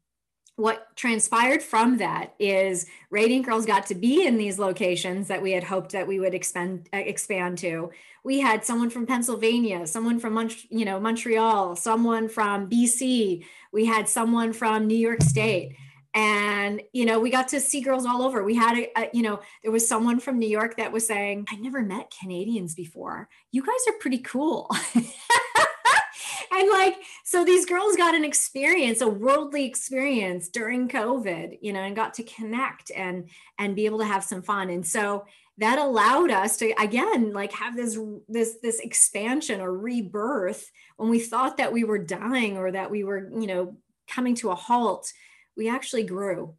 what 0.58 0.95
transpired 0.95 1.62
from 1.62 1.97
that 1.97 2.34
is 2.39 2.86
Radiant 3.10 3.45
Girls 3.45 3.65
got 3.65 3.88
to 3.88 3.95
be 3.95 4.25
in 4.25 4.38
these 4.38 4.58
locations 4.58 5.27
that 5.27 5.41
we 5.41 5.51
had 5.51 5.65
hoped 5.65 5.91
that 5.91 6.08
we 6.08 6.19
would 6.19 6.34
expand 6.34 6.88
uh, 6.93 6.97
expand 6.97 7.58
to. 7.60 7.91
We 8.23 8.39
had 8.39 8.63
someone 8.63 8.89
from 8.89 9.05
Pennsylvania, 9.05 9.86
someone 9.86 10.19
from 10.19 10.49
you 10.69 10.86
know 10.86 10.99
Montreal, 10.99 11.75
someone 11.75 12.29
from 12.29 12.69
BC. 12.69 13.43
We 13.73 13.86
had 13.86 14.08
someone 14.08 14.53
from 14.53 14.88
New 14.88 14.97
York 14.97 15.21
State, 15.21 15.75
and 16.15 16.82
you 16.93 17.06
know 17.06 17.19
we 17.19 17.30
got 17.30 17.49
to 17.49 17.60
see 17.60 17.82
girls 17.82 18.06
all 18.06 18.23
over. 18.23 18.43
We 18.43 18.56
had 18.56 18.78
a, 18.78 18.99
a 18.99 19.10
you 19.13 19.21
know 19.21 19.41
there 19.62 19.71
was 19.71 19.88
someone 19.88 20.19
from 20.19 20.39
New 20.39 20.49
York 20.49 20.78
that 20.78 20.91
was 20.91 21.06
saying, 21.06 21.45
"I 21.51 21.58
never 21.58 21.82
met 21.82 22.13
Canadians 22.19 22.73
before. 22.73 23.30
You 23.51 23.62
guys 23.62 23.93
are 23.93 23.99
pretty 23.99 24.19
cool." 24.19 24.69
and 24.95 26.69
like 26.69 26.95
so 27.23 27.43
these 27.43 27.65
girls 27.65 27.95
got 27.95 28.15
an 28.15 28.23
experience 28.23 29.01
a 29.01 29.08
worldly 29.08 29.65
experience 29.65 30.47
during 30.47 30.88
covid 30.88 31.58
you 31.62 31.73
know 31.73 31.82
and 31.82 31.95
got 31.95 32.13
to 32.13 32.23
connect 32.23 32.91
and 32.95 33.30
and 33.60 33.75
be 33.75 33.86
able 33.86 33.97
to 33.97 34.06
have 34.06 34.23
some 34.23 34.41
fun 34.41 34.69
and 34.69 34.86
so 34.86 35.25
that 35.58 35.80
allowed 35.80 36.32
us 36.32 36.58
to 36.58 36.71
again 36.82 37.34
like 37.34 37.51
have 37.51 37.75
this 37.75 37.97
this 38.28 38.58
this 38.62 38.80
expansion 38.80 39.62
or 39.62 39.78
rebirth 39.78 40.71
when 40.97 41.10
we 41.10 41.19
thought 41.19 41.58
that 41.58 41.73
we 41.73 41.84
were 41.84 41.99
dying 41.99 42.58
or 42.58 42.71
that 42.71 42.89
we 42.89 43.04
were 43.04 43.30
you 43.38 43.47
know 43.47 43.75
coming 44.08 44.36
to 44.36 44.51
a 44.51 44.56
halt 44.56 45.12
we 45.55 45.69
actually 45.69 46.03
grew. 46.03 46.55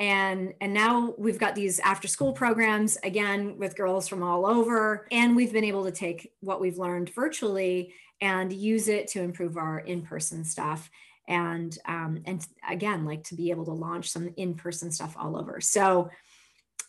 And 0.00 0.54
and 0.60 0.72
now 0.72 1.14
we've 1.18 1.38
got 1.38 1.54
these 1.54 1.80
after 1.80 2.06
school 2.06 2.32
programs 2.32 2.96
again 3.02 3.58
with 3.58 3.76
girls 3.76 4.06
from 4.06 4.22
all 4.22 4.46
over. 4.46 5.08
And 5.10 5.34
we've 5.34 5.52
been 5.52 5.64
able 5.64 5.84
to 5.84 5.90
take 5.90 6.32
what 6.40 6.60
we've 6.60 6.78
learned 6.78 7.10
virtually 7.10 7.92
and 8.20 8.52
use 8.52 8.88
it 8.88 9.08
to 9.08 9.22
improve 9.22 9.56
our 9.56 9.80
in-person 9.80 10.44
stuff. 10.44 10.88
And 11.26 11.76
um, 11.86 12.22
and 12.26 12.46
again 12.68 13.04
like 13.04 13.24
to 13.24 13.34
be 13.34 13.50
able 13.50 13.64
to 13.66 13.72
launch 13.72 14.10
some 14.10 14.32
in-person 14.36 14.92
stuff 14.92 15.16
all 15.18 15.36
over. 15.36 15.60
So 15.60 16.10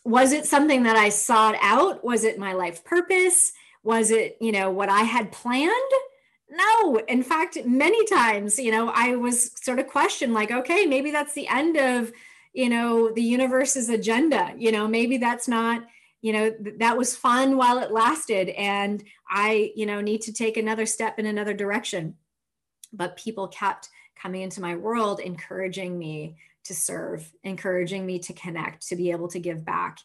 was 0.04 0.32
it 0.32 0.46
something 0.46 0.84
that 0.84 0.96
i 0.96 1.08
sought 1.08 1.56
out? 1.60 2.04
Was 2.04 2.24
it 2.24 2.38
my 2.38 2.52
life 2.52 2.84
purpose? 2.84 3.52
Was 3.82 4.10
it 4.10 4.36
you 4.40 4.52
know 4.52 4.70
what 4.70 4.88
i 4.88 5.02
had 5.02 5.32
planned 5.32 5.72
no 6.50 6.96
in 7.08 7.22
fact 7.22 7.56
many 7.64 8.04
times 8.06 8.58
you 8.58 8.70
know 8.70 8.90
i 8.94 9.14
was 9.14 9.52
sort 9.62 9.78
of 9.78 9.86
questioned 9.86 10.34
like 10.34 10.50
okay 10.50 10.84
maybe 10.86 11.10
that's 11.10 11.34
the 11.34 11.46
end 11.48 11.76
of 11.76 12.12
you 12.52 12.68
know 12.68 13.10
the 13.10 13.22
universe's 13.22 13.88
agenda. 13.88 14.52
You 14.56 14.72
know 14.72 14.88
maybe 14.88 15.18
that's 15.18 15.48
not 15.48 15.84
you 16.22 16.32
know 16.32 16.50
th- 16.50 16.76
that 16.78 16.96
was 16.96 17.16
fun 17.16 17.56
while 17.56 17.78
it 17.78 17.92
lasted 17.92 18.50
and 18.50 19.02
i 19.30 19.72
you 19.74 19.86
know 19.86 20.00
need 20.00 20.22
to 20.22 20.32
take 20.32 20.56
another 20.56 20.86
step 20.86 21.18
in 21.18 21.26
another 21.26 21.54
direction. 21.54 22.14
But 22.92 23.16
people 23.16 23.48
kept 23.48 23.88
coming 24.20 24.42
into 24.42 24.60
my 24.60 24.76
world 24.76 25.20
encouraging 25.20 25.98
me 25.98 26.36
to 26.64 26.74
serve 26.74 27.30
encouraging 27.44 28.04
me 28.04 28.18
to 28.18 28.32
connect 28.32 28.88
to 28.88 28.96
be 28.96 29.12
able 29.12 29.28
to 29.28 29.38
give 29.38 29.64
back. 29.64 29.98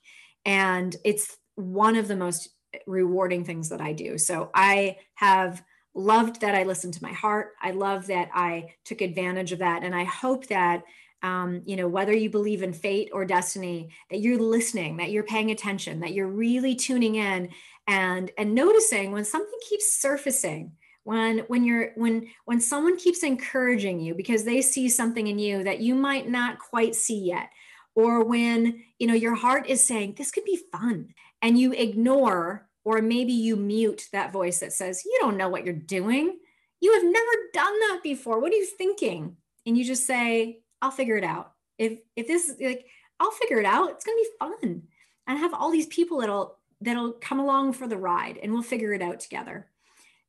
And 0.45 0.95
it's 1.03 1.35
one 1.55 1.95
of 1.95 2.07
the 2.07 2.15
most 2.15 2.49
rewarding 2.85 3.45
things 3.45 3.69
that 3.69 3.81
i 3.81 3.93
do. 3.93 4.17
So 4.17 4.51
i 4.53 4.97
have 5.15 5.63
loved 5.95 6.41
that 6.41 6.53
i 6.53 6.63
listened 6.63 6.93
to 6.93 7.03
my 7.03 7.13
heart. 7.13 7.53
I 7.61 7.71
love 7.71 8.07
that 8.07 8.29
i 8.33 8.73
took 8.83 9.01
advantage 9.01 9.51
of 9.51 9.59
that. 9.59 9.83
And 9.83 9.95
i 9.95 10.03
hope 10.03 10.47
that 10.47 10.83
um, 11.25 11.63
you 11.65 11.75
know, 11.75 11.87
whether 11.87 12.13
you 12.13 12.29
believe 12.29 12.61
in 12.61 12.71
fate 12.71 13.09
or 13.11 13.25
destiny, 13.25 13.89
that 14.11 14.19
you're 14.19 14.39
listening, 14.39 14.97
that 14.97 15.09
you're 15.09 15.23
paying 15.23 15.49
attention, 15.49 15.99
that 16.01 16.13
you're 16.13 16.27
really 16.27 16.75
tuning 16.75 17.15
in 17.15 17.49
and 17.87 18.31
and 18.37 18.53
noticing 18.53 19.11
when 19.11 19.25
something 19.25 19.59
keeps 19.67 19.93
surfacing, 19.93 20.71
when 21.03 21.39
when 21.47 21.63
you're 21.63 21.91
when 21.95 22.27
when 22.45 22.61
someone 22.61 22.97
keeps 22.97 23.23
encouraging 23.23 23.99
you 23.99 24.13
because 24.13 24.43
they 24.43 24.61
see 24.61 24.87
something 24.87 25.25
in 25.25 25.39
you 25.39 25.63
that 25.63 25.79
you 25.79 25.95
might 25.95 26.29
not 26.29 26.59
quite 26.59 26.93
see 26.93 27.19
yet, 27.19 27.49
or 27.95 28.23
when 28.23 28.83
you 28.99 29.07
know 29.07 29.13
your 29.15 29.35
heart 29.35 29.67
is 29.67 29.85
saying 29.85 30.13
this 30.17 30.31
could 30.31 30.45
be 30.45 30.61
fun, 30.71 31.07
and 31.41 31.57
you 31.57 31.71
ignore 31.71 32.64
or 32.85 33.01
maybe 33.01 33.33
you 33.33 33.57
mute 33.57 34.07
that 34.13 34.31
voice 34.31 34.59
that 34.59 34.71
says 34.71 35.03
you 35.03 35.17
don't 35.19 35.37
know 35.37 35.49
what 35.49 35.65
you're 35.65 35.73
doing, 35.73 36.37
you 36.79 36.93
have 36.93 37.03
never 37.03 37.31
done 37.53 37.79
that 37.79 37.99
before. 38.03 38.39
What 38.39 38.53
are 38.53 38.55
you 38.55 38.65
thinking? 38.65 39.35
And 39.65 39.77
you 39.77 39.83
just 39.83 40.05
say, 40.05 40.59
I'll 40.81 40.91
figure 40.91 41.17
it 41.17 41.23
out. 41.23 41.51
If 41.77 41.99
if 42.15 42.27
this 42.27 42.47
is 42.47 42.55
like 42.61 42.85
I'll 43.19 43.31
figure 43.31 43.59
it 43.59 43.65
out. 43.65 43.89
It's 43.91 44.05
gonna 44.05 44.17
be 44.17 44.29
fun. 44.39 44.83
And 45.27 45.37
I 45.37 45.41
have 45.41 45.53
all 45.53 45.71
these 45.71 45.87
people 45.87 46.19
that'll 46.19 46.57
that'll 46.81 47.13
come 47.13 47.39
along 47.39 47.73
for 47.73 47.87
the 47.87 47.97
ride 47.97 48.37
and 48.41 48.53
we'll 48.53 48.61
figure 48.61 48.93
it 48.93 49.01
out 49.01 49.19
together. 49.19 49.67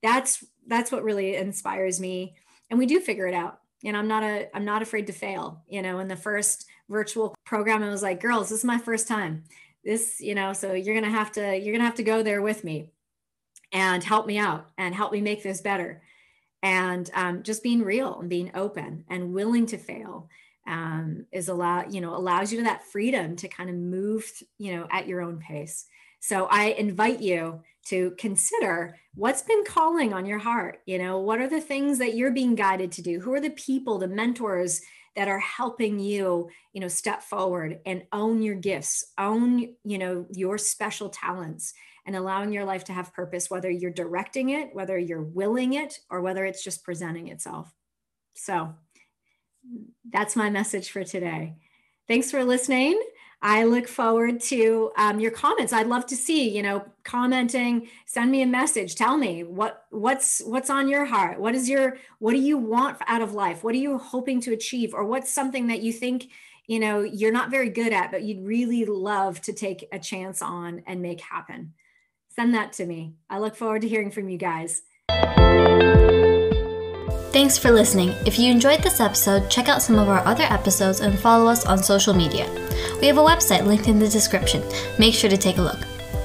That's 0.03 0.45
that's 0.67 0.91
what 0.91 1.05
really 1.05 1.37
inspires 1.37 2.01
me. 2.01 2.35
And 2.71 2.79
we 2.79 2.87
do 2.87 3.01
figure 3.01 3.27
it 3.27 3.35
out. 3.35 3.61
And 3.85 3.97
I'm 3.97 4.09
not 4.09 4.23
a 4.23 4.49
I'm 4.55 4.65
not 4.65 4.83
afraid 4.83 5.07
to 5.09 5.13
fail. 5.13 5.63
You 5.69 5.83
know, 5.83 5.99
in 5.99 6.09
the 6.09 6.17
first 6.17 6.67
virtual 6.89 7.35
program, 7.45 7.83
I 7.83 7.91
was 7.91 8.03
like, 8.03 8.21
girls, 8.21 8.49
this 8.49 8.61
is 8.61 8.65
my 8.65 8.79
first 8.79 9.09
time. 9.09 9.45
This, 9.87 10.21
you 10.21 10.35
know, 10.35 10.53
so 10.53 10.75
you're 10.75 10.95
gonna 10.95 11.11
have 11.11 11.33
to, 11.33 11.57
you're 11.57 11.75
gonna 11.75 11.87
have 11.87 11.95
to 11.95 12.03
go 12.03 12.23
there 12.23 12.43
with 12.43 12.63
me 12.63 12.91
and 13.73 14.03
help 14.05 14.27
me 14.27 14.37
out 14.39 14.69
and 14.77 14.95
help 14.95 15.13
me 15.13 15.21
make 15.23 15.43
this 15.43 15.63
better. 15.63 16.03
And 16.63 17.11
um, 17.15 17.43
just 17.43 17.63
being 17.63 17.83
real 17.83 18.21
and 18.21 18.29
being 18.29 18.51
open 18.55 19.05
and 19.09 19.33
willing 19.33 19.67
to 19.67 19.79
fail 19.79 20.29
um, 20.67 21.27
is 21.33 21.49
allow 21.49 21.85
you 21.89 22.01
know 22.01 22.17
allows 22.17 22.53
you 22.53 22.63
that 22.65 22.85
freedom 22.85 23.37
to 23.37 23.49
kind 23.49 23.71
of 23.71 23.77
move 23.77 24.25
you 24.59 24.75
know 24.77 24.87
at 24.91 25.07
your 25.07 25.21
own 25.21 25.39
pace. 25.39 25.87
So 26.21 26.47
i 26.47 26.71
invite 26.71 27.21
you 27.21 27.63
to 27.87 28.13
consider 28.19 28.99
what's 29.15 29.43
been 29.43 29.65
calling 29.65 30.13
on 30.13 30.27
your 30.27 30.39
heart. 30.39 30.81
You 30.87 30.99
know 30.99 31.19
what 31.19 31.41
are 31.41 31.49
the 31.49 31.61
things 31.61 31.99
that 31.99 32.15
you're 32.15 32.33
being 32.33 32.55
guided 32.55 32.93
to 32.93 33.03
do? 33.03 33.21
Who 33.21 33.33
are 33.33 33.41
the 33.41 33.51
people 33.51 33.99
the 33.99 34.09
mentors 34.09 34.81
that 35.17 35.29
are 35.29 35.41
helping 35.41 35.99
you 35.99 36.49
you 36.73 36.81
know 36.81 36.89
step 36.89 37.23
forward 37.23 37.81
and 37.87 38.05
own 38.13 38.43
your 38.43 38.55
gifts 38.55 39.13
own 39.19 39.75
you 39.85 39.99
know 39.99 40.27
your 40.33 40.59
special 40.59 41.09
talents 41.09 41.75
and 42.07 42.15
allowing 42.15 42.53
your 42.53 42.65
life 42.65 42.85
to 42.85 42.93
have 42.93 43.13
purpose 43.13 43.51
whether 43.51 43.71
you're 43.71 43.91
directing 43.91 44.51
it 44.51 44.71
whether 44.73 44.99
you're 44.99 45.23
willing 45.23 45.73
it 45.75 45.99
or 46.11 46.21
whether 46.21 46.45
it's 46.45 46.63
just 46.63 46.85
presenting 46.85 47.29
itself 47.29 47.75
so 48.35 48.75
that's 50.11 50.37
my 50.37 50.51
message 50.51 50.91
for 50.91 51.05
today. 51.05 51.57
Thanks 52.09 52.31
for 52.31 52.45
listening. 52.45 53.01
I 53.49 53.63
look 53.63 53.87
forward 53.87 54.41
to 54.41 54.91
um, 54.97 55.21
your 55.21 55.31
comments. 55.31 55.73
I'd 55.73 55.87
love 55.87 56.05
to 56.07 56.17
see, 56.17 56.49
you 56.49 56.65
know, 56.65 56.85
commenting. 57.05 57.89
Send 58.05 58.33
me 58.33 58.43
a 58.43 58.47
message. 58.47 58.97
Tell 58.97 59.17
me 59.17 59.45
what 59.45 59.85
what's 59.91 60.43
what's 60.45 60.69
on 60.69 60.89
your 60.89 61.05
heart. 61.05 61.39
What 61.39 61.55
is 61.55 61.69
your 61.69 61.97
what 62.19 62.33
do 62.33 62.39
you 62.39 62.59
want 62.59 62.99
out 63.07 63.23
of 63.23 63.35
life? 63.35 63.63
What 63.63 63.73
are 63.77 63.79
you 63.79 63.99
hoping 63.99 64.41
to 64.41 64.53
achieve, 64.53 64.95
or 64.95 65.05
what's 65.05 65.31
something 65.31 65.69
that 65.69 65.81
you 65.81 65.93
think 65.93 66.29
you 66.67 66.81
know 66.81 67.03
you're 67.03 67.31
not 67.31 67.53
very 67.53 67.71
good 67.71 67.93
at, 67.93 68.11
but 68.11 68.25
you'd 68.25 68.45
really 68.45 68.85
love 68.85 69.41
to 69.43 69.53
take 69.53 69.87
a 69.93 70.01
chance 70.01 70.43
on 70.43 70.83
and 70.85 71.01
make 71.01 71.21
happen. 71.21 71.75
Send 72.35 72.53
that 72.55 72.73
to 72.75 72.85
me. 72.85 73.15
I 73.31 73.39
look 73.39 73.55
forward 73.55 73.83
to 73.83 73.89
hearing 73.89 74.11
from 74.11 74.29
you 74.29 74.39
guys. 74.39 74.83
Thanks 77.37 77.59
for 77.59 77.71
listening. 77.71 78.15
If 78.25 78.39
you 78.39 78.51
enjoyed 78.51 78.83
this 78.83 78.99
episode, 78.99 79.51
check 79.51 79.69
out 79.69 79.83
some 79.83 79.99
of 79.99 80.09
our 80.09 80.25
other 80.25 80.45
episodes 80.45 81.01
and 81.01 81.19
follow 81.19 81.51
us 81.51 81.67
on 81.67 81.83
social 81.83 82.15
media. 82.15 82.49
We 82.99 83.09
have 83.09 83.19
a 83.19 83.21
website 83.21 83.67
linked 83.67 83.89
in 83.89 83.99
the 83.99 84.09
description. 84.09 84.63
Make 84.99 85.13
sure 85.13 85.29
to 85.29 85.37
take 85.37 85.59
a 85.59 85.61
look. 85.61 85.81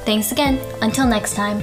Thanks 0.06 0.32
again. 0.32 0.58
Until 0.82 1.06
next 1.06 1.34
time. 1.34 1.62